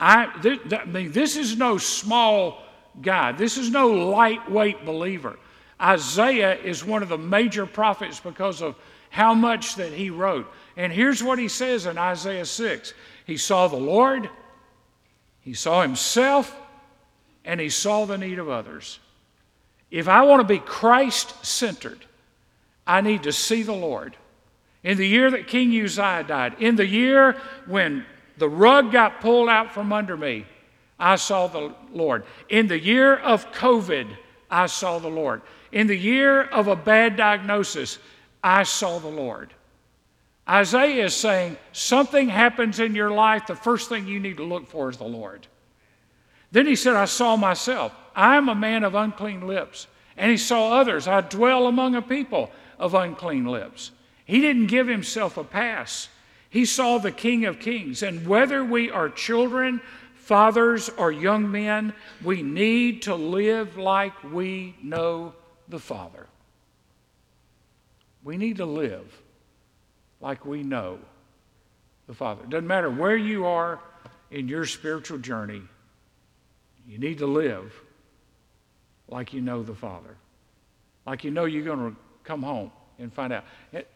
I, 0.00 0.26
th- 0.42 0.62
th- 0.68 0.82
I 0.82 0.84
mean, 0.84 1.12
this 1.12 1.36
is 1.36 1.56
no 1.56 1.78
small 1.78 2.62
guy, 3.02 3.32
this 3.32 3.56
is 3.56 3.70
no 3.70 3.88
lightweight 3.88 4.84
believer. 4.84 5.38
Isaiah 5.80 6.56
is 6.56 6.84
one 6.84 7.02
of 7.02 7.08
the 7.08 7.18
major 7.18 7.66
prophets 7.66 8.20
because 8.20 8.62
of 8.62 8.76
how 9.10 9.34
much 9.34 9.76
that 9.76 9.92
he 9.92 10.10
wrote. 10.10 10.50
And 10.76 10.92
here's 10.92 11.22
what 11.22 11.38
he 11.38 11.48
says 11.48 11.86
in 11.86 11.98
Isaiah 11.98 12.44
6 12.44 12.94
He 13.26 13.36
saw 13.36 13.68
the 13.68 13.76
Lord, 13.76 14.28
he 15.40 15.54
saw 15.54 15.82
himself, 15.82 16.54
and 17.44 17.60
he 17.60 17.68
saw 17.68 18.04
the 18.04 18.18
need 18.18 18.38
of 18.38 18.48
others. 18.48 18.98
If 19.90 20.08
I 20.08 20.22
want 20.22 20.40
to 20.40 20.46
be 20.46 20.58
Christ 20.58 21.44
centered, 21.44 22.04
I 22.86 23.00
need 23.00 23.22
to 23.22 23.32
see 23.32 23.62
the 23.62 23.72
Lord. 23.72 24.16
In 24.84 24.96
the 24.96 25.06
year 25.06 25.30
that 25.30 25.48
King 25.48 25.70
Uzziah 25.82 26.24
died, 26.24 26.56
in 26.60 26.76
the 26.76 26.86
year 26.86 27.36
when 27.66 28.04
the 28.36 28.48
rug 28.48 28.92
got 28.92 29.20
pulled 29.20 29.48
out 29.48 29.72
from 29.72 29.92
under 29.92 30.16
me, 30.16 30.46
I 30.98 31.16
saw 31.16 31.46
the 31.46 31.74
Lord. 31.92 32.24
In 32.48 32.68
the 32.68 32.78
year 32.78 33.16
of 33.16 33.50
COVID, 33.52 34.08
I 34.50 34.66
saw 34.66 34.98
the 34.98 35.08
Lord. 35.08 35.42
In 35.72 35.86
the 35.86 35.96
year 35.96 36.42
of 36.42 36.68
a 36.68 36.76
bad 36.76 37.16
diagnosis, 37.16 37.98
I 38.42 38.62
saw 38.62 38.98
the 38.98 39.08
Lord. 39.08 39.52
Isaiah 40.48 41.04
is 41.04 41.14
saying 41.14 41.58
something 41.72 42.28
happens 42.28 42.80
in 42.80 42.94
your 42.94 43.10
life, 43.10 43.46
the 43.46 43.54
first 43.54 43.88
thing 43.88 44.06
you 44.06 44.18
need 44.18 44.38
to 44.38 44.44
look 44.44 44.66
for 44.66 44.88
is 44.88 44.96
the 44.96 45.04
Lord. 45.04 45.46
Then 46.50 46.66
he 46.66 46.76
said, 46.76 46.96
I 46.96 47.04
saw 47.04 47.36
myself. 47.36 47.92
I 48.16 48.36
am 48.36 48.48
a 48.48 48.54
man 48.54 48.82
of 48.82 48.94
unclean 48.94 49.46
lips. 49.46 49.86
And 50.16 50.30
he 50.30 50.38
saw 50.38 50.72
others. 50.72 51.06
I 51.06 51.20
dwell 51.20 51.66
among 51.66 51.94
a 51.94 52.02
people 52.02 52.50
of 52.78 52.94
unclean 52.94 53.44
lips. 53.44 53.90
He 54.24 54.40
didn't 54.40 54.66
give 54.66 54.88
himself 54.88 55.36
a 55.36 55.44
pass. 55.44 56.08
He 56.48 56.64
saw 56.64 56.98
the 56.98 57.12
King 57.12 57.44
of 57.44 57.60
Kings. 57.60 58.02
And 58.02 58.26
whether 58.26 58.64
we 58.64 58.90
are 58.90 59.10
children, 59.10 59.82
fathers, 60.14 60.88
or 60.88 61.12
young 61.12 61.50
men, 61.50 61.92
we 62.24 62.42
need 62.42 63.02
to 63.02 63.14
live 63.14 63.76
like 63.76 64.14
we 64.32 64.74
know 64.82 65.34
the 65.68 65.78
Father. 65.78 66.26
We 68.24 68.36
need 68.36 68.56
to 68.56 68.66
live 68.66 69.06
like 70.20 70.44
we 70.44 70.62
know 70.62 70.98
the 72.06 72.14
Father. 72.14 72.42
It 72.42 72.50
doesn't 72.50 72.66
matter 72.66 72.90
where 72.90 73.16
you 73.16 73.46
are 73.46 73.80
in 74.30 74.48
your 74.48 74.66
spiritual 74.66 75.18
journey, 75.18 75.62
you 76.86 76.98
need 76.98 77.18
to 77.18 77.26
live 77.26 77.72
like 79.08 79.32
you 79.32 79.40
know 79.40 79.62
the 79.62 79.74
Father, 79.74 80.16
like 81.06 81.24
you 81.24 81.30
know 81.30 81.44
you're 81.44 81.64
going 81.64 81.90
to 81.90 81.96
come 82.24 82.42
home 82.42 82.70
and 82.98 83.12
find 83.12 83.32
out. 83.32 83.44
It, 83.72 83.88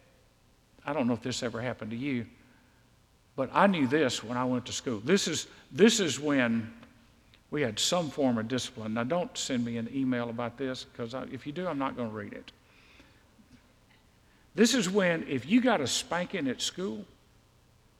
I 0.85 0.93
don't 0.93 1.07
know 1.07 1.13
if 1.13 1.21
this 1.21 1.43
ever 1.43 1.61
happened 1.61 1.91
to 1.91 1.97
you, 1.97 2.25
but 3.35 3.49
I 3.53 3.67
knew 3.67 3.87
this 3.87 4.23
when 4.23 4.37
I 4.37 4.45
went 4.45 4.65
to 4.65 4.73
school. 4.73 5.01
This 5.03 5.27
is, 5.27 5.47
this 5.71 5.99
is 5.99 6.19
when 6.19 6.73
we 7.53 7.61
had 7.61 7.77
some 7.77 8.09
form 8.09 8.39
of 8.39 8.47
discipline. 8.47 8.95
Now, 8.95 9.03
don't 9.03 9.37
send 9.37 9.63
me 9.63 9.77
an 9.77 9.87
email 9.93 10.31
about 10.31 10.57
this 10.57 10.85
because 10.85 11.13
if 11.31 11.45
you 11.45 11.53
do, 11.53 11.67
I'm 11.67 11.77
not 11.77 11.95
going 11.95 12.09
to 12.09 12.15
read 12.15 12.33
it. 12.33 12.51
This 14.55 14.73
is 14.73 14.89
when, 14.89 15.23
if 15.29 15.45
you 15.45 15.61
got 15.61 15.79
a 15.79 15.85
spanking 15.85 16.47
at 16.47 16.63
school, 16.63 17.05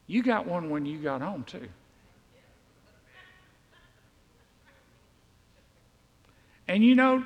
you 0.08 0.24
got 0.24 0.48
one 0.48 0.72
when 0.72 0.88
you 0.88 0.98
got 0.98 1.22
home, 1.22 1.44
too. 1.44 1.68
And 6.68 6.84
you 6.84 6.96
know, 6.96 7.24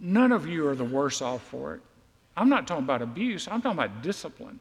none 0.00 0.32
of 0.32 0.46
you 0.46 0.66
are 0.66 0.74
the 0.74 0.84
worse 0.84 1.20
off 1.20 1.42
for 1.42 1.74
it. 1.74 1.82
I'm 2.34 2.48
not 2.48 2.66
talking 2.66 2.84
about 2.84 3.02
abuse, 3.02 3.46
I'm 3.46 3.60
talking 3.60 3.78
about 3.78 4.00
discipline. 4.00 4.58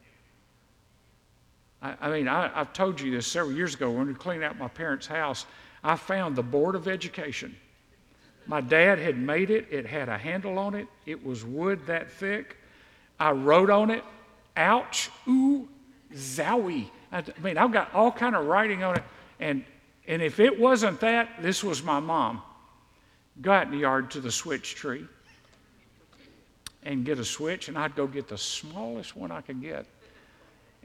I, 1.82 1.96
I 2.02 2.10
mean, 2.10 2.28
I, 2.28 2.50
have 2.50 2.74
told 2.74 3.00
you 3.00 3.12
this 3.12 3.28
several 3.28 3.56
years 3.56 3.76
ago 3.76 3.90
when 3.92 4.08
we 4.08 4.14
cleaned 4.14 4.44
out 4.44 4.58
my 4.58 4.68
parents' 4.68 5.08
house. 5.08 5.46
I 5.86 5.96
found 5.96 6.36
the 6.36 6.44
Board 6.44 6.74
of 6.74 6.88
Education. 6.88 7.56
My 8.48 8.60
dad 8.60 8.98
had 8.98 9.20
made 9.20 9.52
it, 9.52 9.68
it 9.70 9.86
had 9.86 10.10
a 10.10 10.18
handle 10.18 10.58
on 10.58 10.74
it, 10.74 10.88
it 11.06 11.24
was 11.24 11.46
wood 11.46 11.86
that 11.86 12.12
thick. 12.12 12.58
I 13.20 13.32
wrote 13.32 13.70
on 13.70 13.92
it, 13.92 14.04
ouch, 14.58 15.12
ooh, 15.28 15.70
zowie. 16.12 16.90
I 17.12 17.24
mean, 17.42 17.60
I've 17.60 17.72
got 17.72 17.94
all 17.94 18.12
kind 18.12 18.36
of 18.36 18.48
writing 18.48 18.84
on 18.84 18.96
it. 18.96 19.04
And, 19.40 19.64
and 20.08 20.24
if 20.24 20.40
it 20.40 20.60
wasn't 20.60 21.00
that, 21.02 21.30
this 21.42 21.64
was 21.64 21.84
my 21.84 22.00
mom 22.00 22.42
go 23.42 23.52
out 23.52 23.68
in 23.68 23.72
the 23.72 23.80
yard 23.80 24.10
to 24.12 24.22
the 24.22 24.32
switch 24.32 24.76
tree 24.76 25.06
and 26.84 27.06
get 27.06 27.20
a 27.20 27.26
switch, 27.26 27.68
and 27.68 27.78
I'd 27.78 27.96
go 27.96 28.08
get 28.08 28.28
the 28.28 28.38
smallest 28.38 29.16
one 29.16 29.32
I 29.32 29.42
could 29.42 29.62
get. 29.62 29.86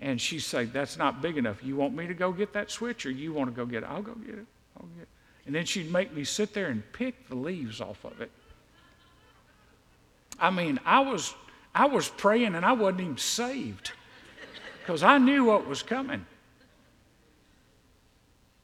And 0.00 0.20
she'd 0.20 0.40
say, 0.40 0.64
That's 0.64 0.98
not 0.98 1.22
big 1.22 1.38
enough. 1.38 1.62
You 1.62 1.76
want 1.76 1.94
me 1.94 2.06
to 2.06 2.14
go 2.14 2.32
get 2.32 2.52
that 2.52 2.70
switch, 2.70 3.06
or 3.06 3.10
you 3.10 3.32
want 3.32 3.48
to 3.48 3.56
go 3.56 3.64
get 3.64 3.82
it? 3.82 3.88
I'll 3.88 4.02
go 4.02 4.14
get 4.14 4.34
it. 4.34 4.46
And 5.47 5.55
then 5.55 5.64
she'd 5.64 5.90
make 5.90 6.12
me 6.14 6.25
sit 6.25 6.55
there 6.55 6.69
and 6.69 6.83
pick 6.93 7.29
the 7.29 7.35
leaves 7.35 7.81
off 7.81 8.05
of 8.05 8.21
it. 8.21 8.31
I 10.38 10.51
mean, 10.51 10.79
I 10.85 11.01
was, 11.01 11.35
I 11.75 11.87
was 11.87 12.09
praying 12.09 12.55
and 12.55 12.64
I 12.64 12.73
wasn't 12.73 13.01
even 13.01 13.19
saved 13.19 13.93
because 14.81 15.03
I 15.03 15.19
knew 15.19 15.45
what 15.45 15.66
was 15.66 15.83
coming. 15.83 16.25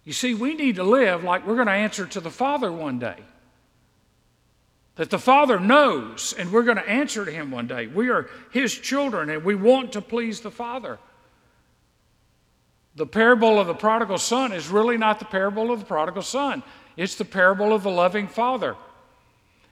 You 0.05 0.13
see, 0.13 0.35
we 0.35 0.55
need 0.55 0.77
to 0.77 0.85
live 0.85 1.25
like 1.25 1.47
we're 1.47 1.57
going 1.57 1.67
to 1.67 1.73
answer 1.73 2.07
to 2.07 2.21
the 2.21 2.31
Father 2.31 2.71
one 2.71 2.99
day 2.99 3.19
that 4.95 5.11
the 5.11 5.19
Father 5.19 5.61
knows, 5.61 6.33
and 6.39 6.51
we're 6.51 6.63
going 6.63 6.79
to 6.79 6.89
answer 6.89 7.25
to 7.25 7.31
Him 7.31 7.51
one 7.51 7.67
day. 7.67 7.87
We 7.87 8.09
are 8.09 8.29
His 8.51 8.75
children, 8.75 9.29
and 9.29 9.45
we 9.45 9.55
want 9.55 9.93
to 9.93 10.01
please 10.01 10.41
the 10.41 10.51
Father. 10.51 10.99
The 12.97 13.07
parable 13.07 13.61
of 13.61 13.67
the 13.67 13.75
prodigal 13.75 14.19
son 14.19 14.53
is 14.53 14.69
really 14.69 14.97
not 14.97 15.19
the 15.19 15.27
parable 15.27 15.71
of 15.71 15.81
the 15.81 15.87
prodigal 15.87 16.23
son, 16.23 16.63
it's 16.97 17.15
the 17.15 17.25
parable 17.25 17.73
of 17.73 17.83
the 17.83 17.91
loving 17.91 18.27
Father 18.27 18.77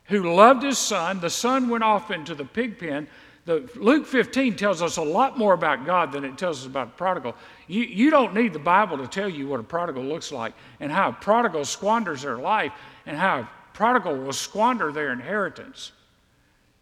who 0.06 0.34
loved 0.34 0.62
his 0.62 0.78
son. 0.78 1.20
The 1.20 1.30
son 1.30 1.68
went 1.68 1.84
off 1.84 2.10
into 2.10 2.34
the 2.34 2.44
pig 2.44 2.78
pen. 2.78 3.08
The, 3.46 3.68
Luke 3.76 4.06
15 4.06 4.56
tells 4.56 4.80
us 4.80 4.96
a 4.96 5.02
lot 5.02 5.38
more 5.38 5.52
about 5.52 5.84
God 5.84 6.12
than 6.12 6.24
it 6.24 6.38
tells 6.38 6.60
us 6.60 6.66
about 6.66 6.92
the 6.92 6.96
prodigal. 6.96 7.34
You, 7.66 7.82
you 7.82 8.10
don't 8.10 8.34
need 8.34 8.52
the 8.52 8.58
Bible 8.58 8.96
to 8.98 9.06
tell 9.06 9.28
you 9.28 9.46
what 9.48 9.60
a 9.60 9.64
prodigal 9.64 10.02
looks 10.02 10.32
like 10.32 10.54
and 10.80 10.90
how 10.90 11.10
a 11.10 11.12
prodigal 11.12 11.64
squanders 11.64 12.22
their 12.22 12.38
life 12.38 12.72
and 13.04 13.16
how 13.16 13.40
a 13.40 13.50
prodigal 13.74 14.16
will 14.16 14.32
squander 14.32 14.92
their 14.92 15.12
inheritance. 15.12 15.92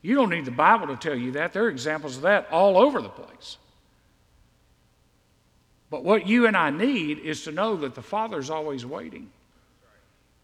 You 0.02 0.14
don't 0.14 0.30
need 0.30 0.44
the 0.44 0.52
Bible 0.52 0.88
to 0.88 0.96
tell 0.96 1.16
you 1.16 1.32
that. 1.32 1.52
There 1.52 1.64
are 1.64 1.70
examples 1.70 2.16
of 2.16 2.22
that 2.22 2.48
all 2.50 2.76
over 2.76 3.00
the 3.00 3.08
place. 3.08 3.58
But 5.92 6.04
what 6.04 6.26
you 6.26 6.46
and 6.46 6.56
I 6.56 6.70
need 6.70 7.18
is 7.18 7.44
to 7.44 7.52
know 7.52 7.76
that 7.76 7.94
the 7.94 8.00
Father's 8.00 8.48
always 8.48 8.86
waiting. 8.86 9.28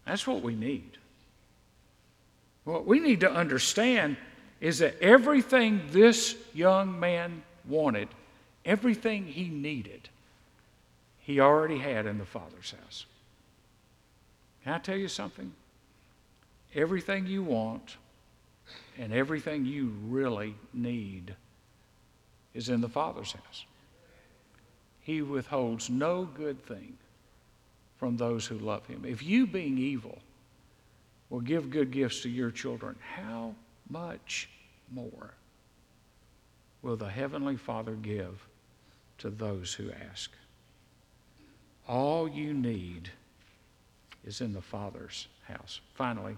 That's 0.05 0.27
what 0.27 0.43
we 0.43 0.53
need. 0.53 0.91
What 2.65 2.85
we 2.85 2.99
need 2.99 3.21
to 3.21 3.31
understand 3.31 4.15
is 4.61 4.77
that 4.77 5.01
everything 5.01 5.81
this 5.89 6.35
young 6.53 6.99
man 6.99 7.41
wanted, 7.67 8.09
everything 8.63 9.25
he 9.25 9.45
needed, 9.45 10.09
he 11.17 11.39
already 11.39 11.79
had 11.79 12.05
in 12.05 12.19
the 12.19 12.25
Father's 12.25 12.75
house. 12.83 13.07
Can 14.63 14.73
I 14.73 14.77
tell 14.77 14.97
you 14.97 15.07
something? 15.07 15.51
Everything 16.75 17.25
you 17.25 17.41
want 17.41 17.97
and 18.99 19.11
everything 19.11 19.65
you 19.65 19.95
really 20.09 20.53
need 20.75 21.33
is 22.53 22.69
in 22.69 22.81
the 22.81 22.89
Father's 22.89 23.31
house. 23.31 23.65
He 25.09 25.23
withholds 25.23 25.89
no 25.89 26.25
good 26.25 26.63
thing 26.67 26.95
from 27.97 28.15
those 28.15 28.45
who 28.45 28.59
love 28.59 28.85
him. 28.85 29.05
If 29.07 29.23
you, 29.23 29.47
being 29.47 29.79
evil, 29.79 30.19
will 31.31 31.39
give 31.39 31.71
good 31.71 31.89
gifts 31.89 32.21
to 32.21 32.29
your 32.29 32.51
children, 32.51 32.95
how 33.15 33.55
much 33.89 34.49
more 34.91 35.33
will 36.83 36.95
the 36.95 37.09
Heavenly 37.09 37.57
Father 37.57 37.93
give 37.93 38.45
to 39.17 39.31
those 39.31 39.73
who 39.73 39.89
ask? 40.11 40.29
All 41.87 42.29
you 42.29 42.53
need 42.53 43.09
is 44.23 44.41
in 44.41 44.53
the 44.53 44.61
Father's 44.61 45.27
house. 45.47 45.81
Finally, 45.95 46.37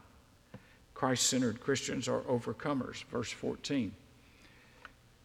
Christ 0.94 1.28
centered 1.28 1.60
Christians 1.60 2.08
are 2.08 2.22
overcomers. 2.22 3.04
Verse 3.12 3.32
14. 3.32 3.92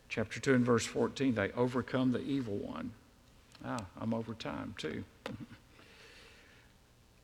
Chapter 0.08 0.40
2 0.40 0.54
and 0.54 0.66
verse 0.66 0.84
14, 0.84 1.36
they 1.36 1.52
overcome 1.52 2.10
the 2.10 2.22
evil 2.22 2.56
one. 2.56 2.90
Ah, 3.64 3.84
I'm 4.00 4.14
over 4.14 4.34
time 4.34 4.74
too. 4.78 5.04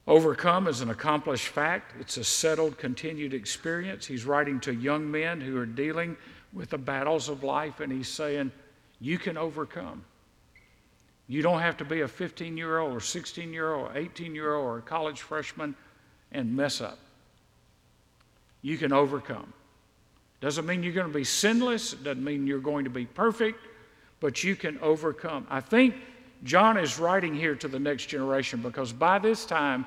Overcome 0.06 0.66
is 0.66 0.80
an 0.80 0.90
accomplished 0.90 1.48
fact. 1.48 1.94
It's 2.00 2.16
a 2.16 2.24
settled, 2.24 2.76
continued 2.76 3.34
experience. 3.34 4.04
He's 4.04 4.24
writing 4.24 4.58
to 4.60 4.74
young 4.74 5.08
men 5.08 5.40
who 5.40 5.56
are 5.58 5.66
dealing 5.66 6.16
with 6.52 6.70
the 6.70 6.78
battles 6.78 7.28
of 7.28 7.44
life, 7.44 7.80
and 7.80 7.92
he's 7.92 8.08
saying, 8.08 8.50
You 9.00 9.18
can 9.18 9.36
overcome. 9.36 10.04
You 11.28 11.40
don't 11.40 11.60
have 11.60 11.76
to 11.78 11.84
be 11.84 12.00
a 12.00 12.08
15 12.08 12.56
year 12.56 12.78
old 12.78 12.96
or 12.96 13.00
16 13.00 13.52
year 13.52 13.74
old, 13.74 13.90
or 13.90 13.96
18 13.96 14.34
year 14.34 14.54
old, 14.54 14.66
or 14.66 14.78
a 14.78 14.82
college 14.82 15.22
freshman 15.22 15.74
and 16.32 16.54
mess 16.54 16.80
up. 16.80 16.98
You 18.60 18.76
can 18.76 18.92
overcome. 18.92 19.52
Doesn't 20.40 20.66
mean 20.66 20.82
you're 20.82 20.92
going 20.92 21.06
to 21.06 21.12
be 21.16 21.24
sinless, 21.24 21.92
it 21.92 22.02
doesn't 22.02 22.24
mean 22.24 22.48
you're 22.48 22.58
going 22.58 22.84
to 22.84 22.90
be 22.90 23.06
perfect, 23.06 23.60
but 24.18 24.42
you 24.42 24.56
can 24.56 24.78
overcome. 24.80 25.46
I 25.48 25.60
think 25.60 25.94
John 26.44 26.76
is 26.76 26.98
writing 26.98 27.34
here 27.34 27.54
to 27.54 27.68
the 27.68 27.78
next 27.78 28.06
generation 28.06 28.60
because 28.62 28.92
by 28.92 29.18
this 29.18 29.44
time, 29.44 29.86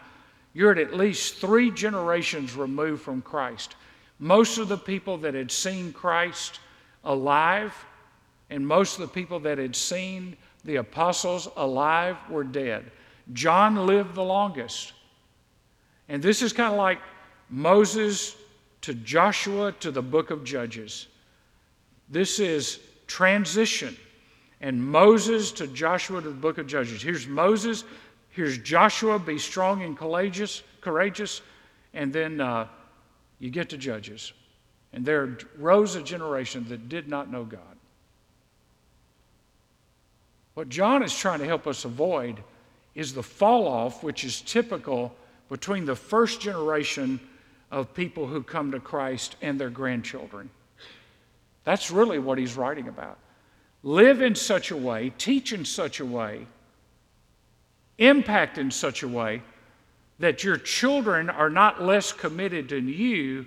you're 0.53 0.71
at 0.71 0.77
at 0.77 0.95
least 0.95 1.35
three 1.35 1.69
generations 1.69 2.55
removed 2.55 3.01
from 3.01 3.21
Christ. 3.21 3.75
Most 4.19 4.57
of 4.57 4.69
the 4.69 4.77
people 4.77 5.17
that 5.17 5.33
had 5.33 5.51
seen 5.51 5.91
Christ 5.91 6.59
alive, 7.03 7.73
and 8.49 8.65
most 8.65 8.97
of 8.97 9.01
the 9.01 9.13
people 9.13 9.39
that 9.41 9.57
had 9.57 9.75
seen 9.75 10.37
the 10.63 10.77
apostles 10.77 11.49
alive 11.57 12.15
were 12.29 12.45
dead. 12.45 12.89
John 13.33 13.85
lived 13.85 14.15
the 14.15 14.23
longest. 14.23 14.93
And 16.07 16.23
this 16.23 16.41
is 16.41 16.53
kind 16.53 16.71
of 16.71 16.77
like 16.77 16.99
Moses 17.49 18.35
to 18.81 18.93
Joshua 18.93 19.73
to 19.81 19.91
the 19.91 20.01
book 20.01 20.31
of 20.31 20.43
Judges. 20.45 21.07
This 22.07 22.39
is 22.39 22.79
transition 23.07 23.97
and 24.65 24.83
Moses 24.83 25.51
to 25.51 25.67
Joshua 25.67 26.23
to 26.23 26.29
the 26.29 26.33
book 26.33 26.57
of 26.57 26.65
Judges. 26.65 26.99
Here's 26.99 27.27
Moses, 27.27 27.83
here's 28.31 28.57
Joshua, 28.57 29.19
be 29.19 29.37
strong 29.37 29.83
and 29.83 29.95
courageous, 29.95 30.63
courageous, 30.81 31.43
and 31.93 32.11
then 32.11 32.41
uh, 32.41 32.67
you 33.37 33.51
get 33.51 33.69
to 33.69 33.77
Judges. 33.77 34.33
And 34.91 35.05
there 35.05 35.37
rose 35.59 35.93
a 35.93 36.01
generation 36.01 36.65
that 36.69 36.89
did 36.89 37.07
not 37.07 37.31
know 37.31 37.43
God. 37.43 37.61
What 40.55 40.69
John 40.69 41.03
is 41.03 41.15
trying 41.15 41.39
to 41.39 41.45
help 41.45 41.67
us 41.67 41.85
avoid 41.85 42.41
is 42.95 43.13
the 43.13 43.21
fall 43.21 43.67
off, 43.67 44.01
which 44.01 44.23
is 44.23 44.41
typical 44.41 45.15
between 45.47 45.85
the 45.85 45.95
first 45.95 46.41
generation 46.41 47.19
of 47.69 47.93
people 47.93 48.25
who 48.25 48.41
come 48.41 48.71
to 48.71 48.79
Christ 48.79 49.35
and 49.43 49.61
their 49.61 49.69
grandchildren. 49.69 50.49
That's 51.65 51.91
really 51.91 52.17
what 52.17 52.39
he's 52.39 52.57
writing 52.57 52.87
about 52.87 53.19
live 53.85 54.19
in 54.19 54.33
such 54.33 54.71
a 54.71 54.75
way, 54.75 55.13
teach 55.17 55.53
in 55.53 55.63
such 55.63 55.99
a 55.99 56.05
way, 56.05 56.47
impact 57.99 58.57
in 58.57 58.71
such 58.71 59.03
a 59.03 59.07
way 59.07 59.41
that 60.17 60.43
your 60.43 60.57
children 60.57 61.29
are 61.29 61.51
not 61.51 61.83
less 61.83 62.11
committed 62.11 62.69
than 62.69 62.89
you 62.89 63.45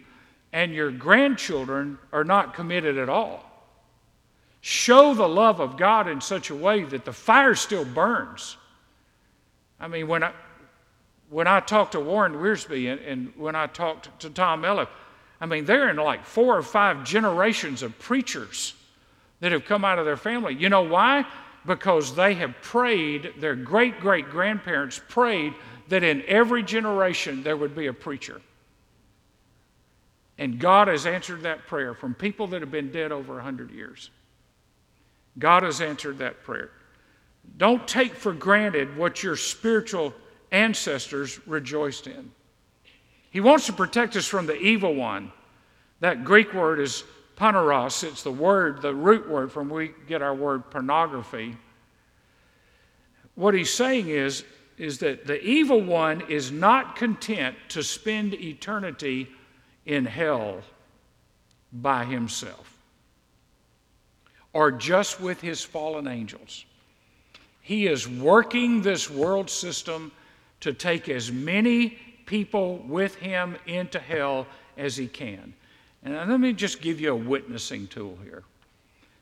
and 0.52 0.72
your 0.72 0.92
grandchildren 0.92 1.98
are 2.12 2.22
not 2.22 2.54
committed 2.54 2.96
at 2.96 3.08
all. 3.08 3.44
Show 4.60 5.12
the 5.12 5.28
love 5.28 5.60
of 5.60 5.76
God 5.76 6.06
in 6.06 6.20
such 6.20 6.50
a 6.50 6.54
way 6.54 6.84
that 6.84 7.04
the 7.04 7.12
fire 7.12 7.56
still 7.56 7.84
burns. 7.84 8.56
I 9.80 9.88
mean, 9.88 10.06
when 10.06 10.22
I, 10.22 10.32
when 11.30 11.48
I 11.48 11.58
talked 11.58 11.92
to 11.92 12.00
Warren 12.00 12.34
Wiersbe 12.34 12.92
and, 12.92 13.00
and 13.00 13.32
when 13.36 13.56
I 13.56 13.66
talked 13.66 14.20
to 14.20 14.30
Tom 14.30 14.62
Elliff, 14.62 14.88
I 15.40 15.46
mean, 15.46 15.64
they're 15.64 15.88
in 15.88 15.96
like 15.96 16.24
four 16.24 16.56
or 16.56 16.62
five 16.62 17.02
generations 17.04 17.82
of 17.82 17.98
preachers 17.98 18.74
that 19.40 19.52
have 19.52 19.64
come 19.64 19.84
out 19.84 19.98
of 19.98 20.04
their 20.04 20.16
family. 20.16 20.54
You 20.54 20.68
know 20.68 20.82
why? 20.82 21.24
Because 21.66 22.14
they 22.14 22.34
have 22.34 22.54
prayed, 22.62 23.34
their 23.38 23.54
great 23.54 24.00
great 24.00 24.30
grandparents 24.30 25.00
prayed 25.08 25.54
that 25.88 26.02
in 26.02 26.22
every 26.26 26.62
generation 26.62 27.42
there 27.42 27.56
would 27.56 27.74
be 27.74 27.86
a 27.86 27.92
preacher. 27.92 28.40
And 30.38 30.60
God 30.60 30.88
has 30.88 31.04
answered 31.04 31.42
that 31.42 31.66
prayer 31.66 31.94
from 31.94 32.14
people 32.14 32.46
that 32.48 32.60
have 32.60 32.70
been 32.70 32.92
dead 32.92 33.10
over 33.10 33.34
100 33.34 33.72
years. 33.72 34.10
God 35.38 35.64
has 35.64 35.80
answered 35.80 36.18
that 36.18 36.44
prayer. 36.44 36.70
Don't 37.56 37.86
take 37.88 38.14
for 38.14 38.32
granted 38.32 38.96
what 38.96 39.22
your 39.22 39.36
spiritual 39.36 40.14
ancestors 40.52 41.40
rejoiced 41.46 42.06
in. 42.06 42.30
He 43.30 43.40
wants 43.40 43.66
to 43.66 43.72
protect 43.72 44.16
us 44.16 44.26
from 44.26 44.46
the 44.46 44.56
evil 44.56 44.94
one. 44.94 45.32
That 46.00 46.24
Greek 46.24 46.54
word 46.54 46.80
is 46.80 47.04
Poneros, 47.38 48.02
it's 48.02 48.22
the 48.24 48.32
word, 48.32 48.82
the 48.82 48.94
root 48.94 49.28
word 49.28 49.52
from 49.52 49.68
we 49.68 49.92
get 50.08 50.22
our 50.22 50.34
word 50.34 50.70
pornography. 50.70 51.56
What 53.36 53.54
he's 53.54 53.72
saying 53.72 54.08
is, 54.08 54.44
is 54.76 54.98
that 54.98 55.26
the 55.26 55.40
evil 55.44 55.80
one 55.80 56.22
is 56.28 56.50
not 56.50 56.96
content 56.96 57.56
to 57.68 57.82
spend 57.82 58.34
eternity 58.34 59.28
in 59.86 60.04
hell 60.04 60.62
by 61.72 62.04
himself 62.04 62.76
or 64.52 64.72
just 64.72 65.20
with 65.20 65.40
his 65.40 65.62
fallen 65.62 66.08
angels. 66.08 66.64
He 67.60 67.86
is 67.86 68.08
working 68.08 68.82
this 68.82 69.08
world 69.08 69.48
system 69.50 70.10
to 70.60 70.72
take 70.72 71.08
as 71.08 71.30
many 71.30 71.90
people 72.26 72.78
with 72.78 73.14
him 73.16 73.56
into 73.66 74.00
hell 74.00 74.46
as 74.76 74.96
he 74.96 75.06
can. 75.06 75.54
And 76.02 76.14
let 76.30 76.40
me 76.40 76.52
just 76.52 76.80
give 76.80 77.00
you 77.00 77.12
a 77.12 77.16
witnessing 77.16 77.86
tool 77.88 78.18
here. 78.22 78.44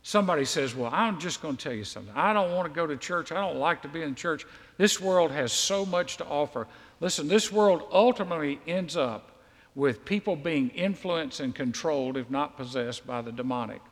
Somebody 0.03 0.45
says, 0.45 0.75
Well, 0.75 0.91
I'm 0.93 1.19
just 1.19 1.43
going 1.43 1.57
to 1.57 1.62
tell 1.65 1.73
you 1.73 1.85
something. 1.85 2.15
I 2.15 2.33
don't 2.33 2.53
want 2.53 2.69
to 2.69 2.75
go 2.75 2.87
to 2.87 2.97
church. 2.97 3.33
I 3.33 3.41
don't 3.41 3.59
like 3.59 3.83
to 3.83 3.89
be 3.89 4.03
in 4.03 4.15
church. 4.15 4.47
This 4.77 5.01
world 5.01 5.33
has 5.33 5.53
so 5.53 5.85
much 5.85 6.19
to 6.19 6.25
offer. 6.27 6.69
Listen, 7.01 7.29
this 7.29 7.51
world 7.51 7.83
ultimately 7.91 8.61
ends 8.67 8.97
up 8.97 9.33
with 9.75 10.05
people 10.05 10.37
being 10.37 10.71
influenced 10.71 11.41
and 11.41 11.55
controlled, 11.55 12.17
if 12.17 12.31
not 12.31 12.57
possessed, 12.57 13.07
by 13.07 13.21
the 13.21 13.33
demonic. 13.33 13.83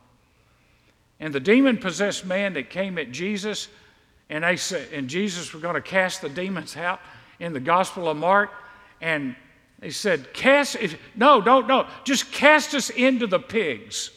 And 1.19 1.33
the 1.33 1.39
demon 1.39 1.77
possessed 1.77 2.25
man 2.25 2.53
that 2.53 2.69
came 2.69 2.97
at 2.97 3.11
Jesus, 3.11 3.67
and 4.29 4.43
they 4.43 4.57
said, 4.57 4.87
and 4.91 5.07
Jesus 5.07 5.53
was 5.53 5.61
going 5.61 5.75
to 5.75 5.81
cast 5.81 6.21
the 6.21 6.29
demons 6.29 6.75
out 6.75 6.99
in 7.39 7.53
the 7.53 7.59
Gospel 7.59 8.09
of 8.09 8.17
Mark, 8.17 8.51
and 9.01 9.35
he 9.81 9.91
said, 9.91 10.33
Cast, 10.33 10.77
no, 11.15 11.41
don't, 11.41 11.67
no, 11.67 11.87
just 12.03 12.31
cast 12.31 12.73
us 12.73 12.89
into 12.89 13.27
the 13.27 13.39
pigs. 13.39 14.09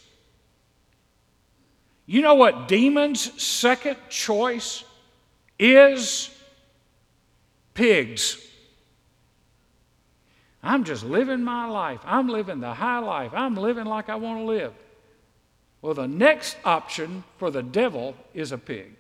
You 2.07 2.23
know 2.23 2.37
what 2.37 2.69
demons' 2.69 3.43
second 3.43 3.99
choice 4.09 4.85
is? 5.59 6.31
Pigs. 7.75 8.45
I'm 10.63 10.85
just 10.85 11.05
living 11.05 11.45
my 11.45 11.67
life. 11.67 12.01
I'm 12.05 12.29
living 12.29 12.61
the 12.61 12.75
high 12.75 12.99
life. 12.99 13.33
I'm 13.35 13.55
living 13.55 13.85
like 13.85 14.09
I 14.09 14.17
want 14.17 14.41
to 14.41 14.45
live. 14.45 14.73
Well, 15.83 15.95
the 15.95 16.09
next 16.09 16.57
option 16.65 17.25
for 17.37 17.51
the 17.51 17.63
devil 17.63 18.17
is 18.35 18.53
a 18.53 18.59
pig. 18.59 18.95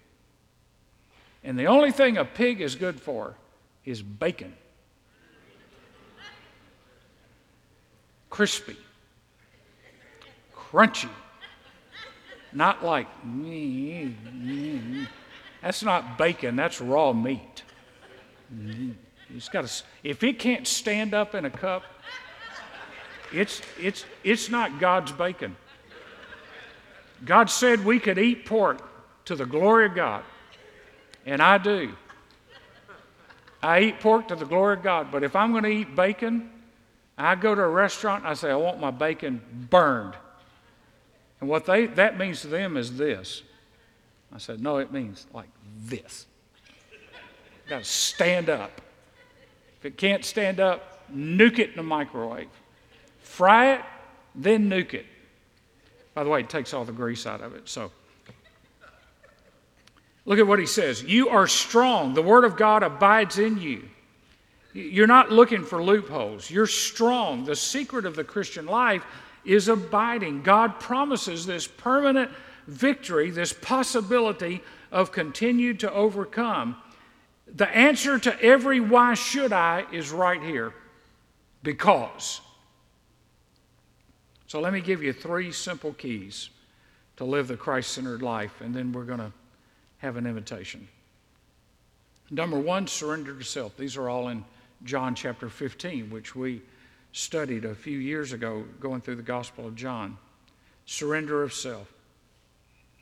And 1.42 1.58
the 1.58 1.66
only 1.66 1.90
thing 1.90 2.16
a 2.16 2.24
pig 2.24 2.60
is 2.60 2.74
good 2.74 3.00
for 3.00 3.34
is 3.84 4.02
bacon. 4.02 4.54
Crispy, 8.30 8.76
crunchy. 10.54 11.08
Not 12.52 12.82
like, 12.82 13.06
that's 15.62 15.82
not 15.82 16.16
bacon, 16.16 16.56
that's 16.56 16.80
raw 16.80 17.12
meat. 17.12 17.62
It's 19.34 19.48
got 19.48 19.66
to, 19.66 19.84
if 20.02 20.24
it 20.24 20.38
can't 20.38 20.66
stand 20.66 21.12
up 21.12 21.34
in 21.34 21.44
a 21.44 21.50
cup, 21.50 21.82
it's, 23.32 23.60
it's, 23.78 24.06
it's 24.24 24.48
not 24.48 24.80
God's 24.80 25.12
bacon. 25.12 25.56
God 27.24 27.50
said 27.50 27.84
we 27.84 28.00
could 28.00 28.18
eat 28.18 28.46
pork 28.46 28.80
to 29.26 29.36
the 29.36 29.44
glory 29.44 29.86
of 29.86 29.94
God, 29.94 30.24
and 31.26 31.42
I 31.42 31.58
do. 31.58 31.92
I 33.62 33.80
eat 33.80 34.00
pork 34.00 34.28
to 34.28 34.36
the 34.36 34.46
glory 34.46 34.76
of 34.76 34.82
God, 34.82 35.08
but 35.10 35.22
if 35.22 35.36
I'm 35.36 35.50
going 35.50 35.64
to 35.64 35.70
eat 35.70 35.94
bacon, 35.94 36.50
I 37.26 37.34
go 37.34 37.54
to 37.54 37.62
a 37.62 37.68
restaurant 37.68 38.22
and 38.22 38.30
I 38.30 38.34
say, 38.34 38.50
I 38.50 38.56
want 38.56 38.78
my 38.80 38.92
bacon 38.92 39.42
burned. 39.70 40.14
And 41.40 41.48
what 41.48 41.66
they, 41.66 41.86
that 41.86 42.18
means 42.18 42.42
to 42.42 42.46
them 42.46 42.76
is 42.76 42.96
this. 42.96 43.42
I 44.32 44.38
said, 44.38 44.60
No, 44.60 44.78
it 44.78 44.92
means 44.92 45.26
like 45.32 45.48
this. 45.84 46.26
Got 47.68 47.78
to 47.80 47.84
stand 47.84 48.48
up. 48.48 48.80
If 49.78 49.86
it 49.86 49.96
can't 49.96 50.24
stand 50.24 50.60
up, 50.60 51.06
nuke 51.14 51.58
it 51.58 51.70
in 51.70 51.76
the 51.76 51.82
microwave. 51.82 52.48
Fry 53.20 53.74
it, 53.74 53.82
then 54.34 54.68
nuke 54.68 54.94
it. 54.94 55.06
By 56.14 56.24
the 56.24 56.30
way, 56.30 56.40
it 56.40 56.48
takes 56.48 56.74
all 56.74 56.84
the 56.84 56.92
grease 56.92 57.26
out 57.26 57.40
of 57.40 57.54
it. 57.54 57.68
So 57.68 57.92
look 60.24 60.38
at 60.38 60.46
what 60.46 60.58
he 60.58 60.66
says. 60.66 61.02
You 61.02 61.28
are 61.28 61.46
strong. 61.46 62.14
The 62.14 62.22
word 62.22 62.44
of 62.44 62.56
God 62.56 62.82
abides 62.82 63.38
in 63.38 63.58
you. 63.60 63.88
You're 64.72 65.06
not 65.06 65.32
looking 65.32 65.64
for 65.64 65.82
loopholes. 65.82 66.50
You're 66.50 66.66
strong. 66.66 67.44
The 67.44 67.56
secret 67.56 68.04
of 68.04 68.16
the 68.16 68.24
Christian 68.24 68.66
life 68.66 69.04
is 69.44 69.68
abiding. 69.68 70.42
God 70.42 70.78
promises 70.78 71.46
this 71.46 71.66
permanent 71.66 72.30
victory, 72.66 73.30
this 73.30 73.52
possibility 73.52 74.62
of 74.92 75.10
continued 75.10 75.80
to 75.80 75.92
overcome. 75.92 76.76
The 77.54 77.68
answer 77.68 78.18
to 78.18 78.42
every 78.42 78.80
why 78.80 79.14
should 79.14 79.52
I 79.52 79.86
is 79.90 80.10
right 80.10 80.42
here 80.42 80.74
because. 81.62 82.42
So 84.46 84.60
let 84.60 84.72
me 84.72 84.80
give 84.80 85.02
you 85.02 85.12
three 85.12 85.50
simple 85.52 85.94
keys 85.94 86.50
to 87.16 87.24
live 87.24 87.48
the 87.48 87.56
Christ 87.56 87.92
centered 87.92 88.22
life, 88.22 88.60
and 88.60 88.74
then 88.74 88.92
we're 88.92 89.04
going 89.04 89.18
to 89.18 89.32
have 89.98 90.16
an 90.16 90.26
invitation. 90.26 90.88
Number 92.30 92.58
one, 92.58 92.86
surrender 92.86 93.36
to 93.36 93.44
self. 93.44 93.76
These 93.76 93.96
are 93.96 94.08
all 94.08 94.28
in 94.28 94.44
John 94.84 95.14
chapter 95.14 95.48
15, 95.48 96.10
which 96.10 96.36
we 96.36 96.62
studied 97.12 97.64
a 97.64 97.74
few 97.74 97.98
years 97.98 98.32
ago 98.32 98.64
going 98.80 99.00
through 99.00 99.16
the 99.16 99.22
Gospel 99.22 99.66
of 99.66 99.74
John. 99.74 100.16
Surrender 100.86 101.42
of 101.42 101.52
self. 101.52 101.92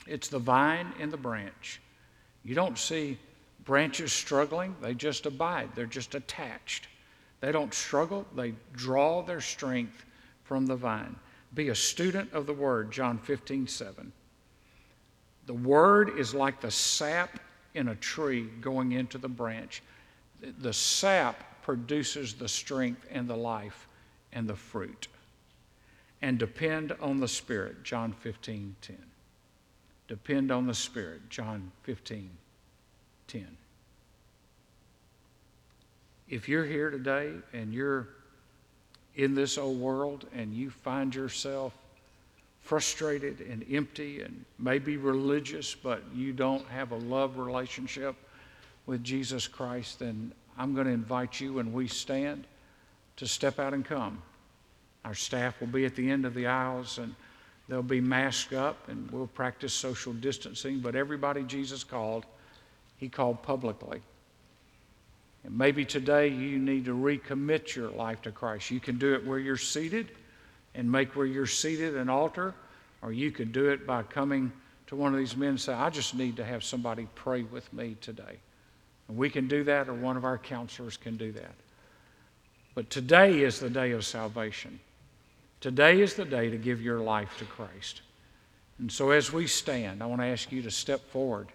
It's 0.07 0.27
the 0.27 0.39
vine 0.39 0.93
and 0.99 1.11
the 1.11 1.17
branch. 1.17 1.81
You 2.43 2.55
don't 2.55 2.77
see 2.77 3.17
branches 3.65 4.13
struggling, 4.13 4.75
they 4.81 4.93
just 4.93 5.25
abide, 5.25 5.69
they're 5.75 5.85
just 5.85 6.15
attached. 6.15 6.87
They 7.41 7.51
don't 7.51 7.73
struggle, 7.73 8.25
they 8.35 8.53
draw 8.73 9.21
their 9.21 9.41
strength 9.41 10.05
from 10.43 10.65
the 10.65 10.75
vine. 10.75 11.15
Be 11.53 11.69
a 11.69 11.75
student 11.75 12.31
of 12.33 12.45
the 12.45 12.53
Word, 12.53 12.91
John 12.91 13.17
15, 13.17 13.67
7. 13.67 14.11
The 15.45 15.53
Word 15.53 16.17
is 16.17 16.33
like 16.33 16.61
the 16.61 16.71
sap 16.71 17.39
in 17.73 17.89
a 17.89 17.95
tree 17.95 18.43
going 18.61 18.93
into 18.93 19.17
the 19.17 19.29
branch. 19.29 19.83
The 20.59 20.73
sap 20.73 21.43
produces 21.67 22.33
the 22.33 22.47
strength 22.47 23.05
and 23.11 23.27
the 23.27 23.35
life 23.35 23.89
and 24.31 24.47
the 24.47 24.55
fruit. 24.55 25.09
And 26.21 26.39
depend 26.39 26.93
on 27.01 27.19
the 27.19 27.27
Spirit, 27.27 27.83
John 27.83 28.13
15, 28.13 28.77
10. 28.81 28.97
Depend 30.07 30.49
on 30.49 30.65
the 30.65 30.73
Spirit, 30.73 31.29
John 31.29 31.73
15, 31.83 32.29
10. 33.27 33.47
If 36.29 36.47
you're 36.47 36.63
here 36.63 36.89
today 36.89 37.33
and 37.51 37.73
you're 37.73 38.07
in 39.17 39.35
this 39.35 39.57
old 39.57 39.77
world 39.77 40.25
and 40.33 40.53
you 40.53 40.69
find 40.69 41.13
yourself 41.13 41.73
frustrated 42.61 43.41
and 43.41 43.65
empty 43.69 44.21
and 44.21 44.45
maybe 44.57 44.95
religious, 44.95 45.75
but 45.75 46.01
you 46.15 46.31
don't 46.31 46.65
have 46.69 46.93
a 46.93 46.97
love 46.97 47.37
relationship 47.37 48.15
with 48.85 49.03
Jesus 49.03 49.49
Christ, 49.49 49.99
then 49.99 50.31
I'm 50.57 50.73
going 50.73 50.87
to 50.87 50.93
invite 50.93 51.39
you 51.39 51.53
when 51.53 51.71
we 51.71 51.87
stand 51.87 52.45
to 53.17 53.27
step 53.27 53.59
out 53.59 53.73
and 53.73 53.85
come. 53.85 54.21
Our 55.05 55.13
staff 55.13 55.59
will 55.59 55.67
be 55.67 55.85
at 55.85 55.95
the 55.95 56.09
end 56.09 56.25
of 56.25 56.33
the 56.33 56.47
aisles 56.47 56.97
and 56.97 57.15
they'll 57.69 57.83
be 57.83 58.01
masked 58.01 58.53
up 58.53 58.89
and 58.89 59.09
we'll 59.11 59.27
practice 59.27 59.73
social 59.73 60.13
distancing. 60.13 60.79
But 60.79 60.95
everybody 60.95 61.43
Jesus 61.43 61.83
called, 61.83 62.25
he 62.97 63.07
called 63.07 63.41
publicly. 63.43 64.01
And 65.43 65.57
maybe 65.57 65.85
today 65.85 66.27
you 66.27 66.59
need 66.59 66.85
to 66.85 66.95
recommit 66.95 67.75
your 67.75 67.89
life 67.89 68.21
to 68.23 68.31
Christ. 68.31 68.71
You 68.71 68.79
can 68.79 68.97
do 68.97 69.13
it 69.13 69.25
where 69.25 69.39
you're 69.39 69.57
seated 69.57 70.11
and 70.75 70.91
make 70.91 71.15
where 71.15 71.25
you're 71.25 71.47
seated 71.47 71.95
an 71.95 72.09
altar, 72.09 72.53
or 73.01 73.11
you 73.11 73.31
could 73.31 73.51
do 73.51 73.69
it 73.69 73.87
by 73.87 74.03
coming 74.03 74.51
to 74.87 74.95
one 74.95 75.13
of 75.13 75.19
these 75.19 75.35
men 75.35 75.49
and 75.49 75.61
say, 75.61 75.73
I 75.73 75.89
just 75.89 76.15
need 76.15 76.35
to 76.37 76.43
have 76.43 76.63
somebody 76.63 77.07
pray 77.15 77.43
with 77.43 77.71
me 77.73 77.95
today. 78.01 78.39
And 79.07 79.17
we 79.17 79.29
can 79.29 79.47
do 79.47 79.63
that, 79.63 79.87
or 79.87 79.93
one 79.93 80.17
of 80.17 80.25
our 80.25 80.37
counselors 80.37 80.97
can 80.97 81.17
do 81.17 81.31
that. 81.33 81.53
But 82.75 82.89
today 82.89 83.41
is 83.41 83.59
the 83.59 83.69
day 83.69 83.91
of 83.91 84.05
salvation. 84.05 84.79
Today 85.61 86.01
is 86.01 86.13
the 86.13 86.25
day 86.25 86.49
to 86.49 86.57
give 86.57 86.81
your 86.81 86.99
life 86.99 87.37
to 87.39 87.45
Christ. 87.45 88.01
And 88.79 88.91
so 88.91 89.11
as 89.11 89.33
we 89.33 89.47
stand, 89.47 90.03
I 90.03 90.05
want 90.05 90.21
to 90.21 90.27
ask 90.27 90.51
you 90.51 90.61
to 90.61 90.71
step 90.71 91.01
forward 91.09 91.47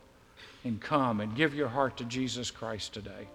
and 0.64 0.80
come 0.80 1.20
and 1.20 1.36
give 1.36 1.54
your 1.54 1.68
heart 1.68 1.96
to 1.98 2.04
Jesus 2.04 2.50
Christ 2.50 2.92
today. 2.92 3.28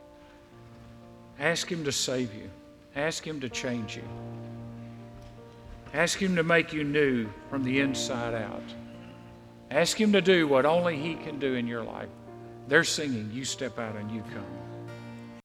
Ask 1.40 1.72
Him 1.72 1.84
to 1.86 1.92
save 1.92 2.34
you, 2.34 2.50
ask 2.96 3.26
Him 3.26 3.40
to 3.42 3.50
change 3.50 3.96
you, 3.96 4.04
ask 5.94 6.20
Him 6.20 6.36
to 6.36 6.44
make 6.44 6.74
you 6.74 6.84
new 6.84 7.30
from 7.50 7.64
the 7.64 7.80
inside 7.80 8.34
out. 8.34 8.64
Ask 9.70 10.00
Him 10.00 10.12
to 10.14 10.22
do 10.22 10.48
what 10.48 10.66
only 10.66 10.98
He 10.98 11.16
can 11.16 11.40
do 11.40 11.56
in 11.56 11.68
your 11.68 11.84
life. 11.84 12.10
They're 12.68 12.84
singing, 12.84 13.30
you 13.32 13.46
step 13.46 13.80
out 13.80 13.96
and 13.96 14.12
you 14.12 14.22
come. 14.34 14.67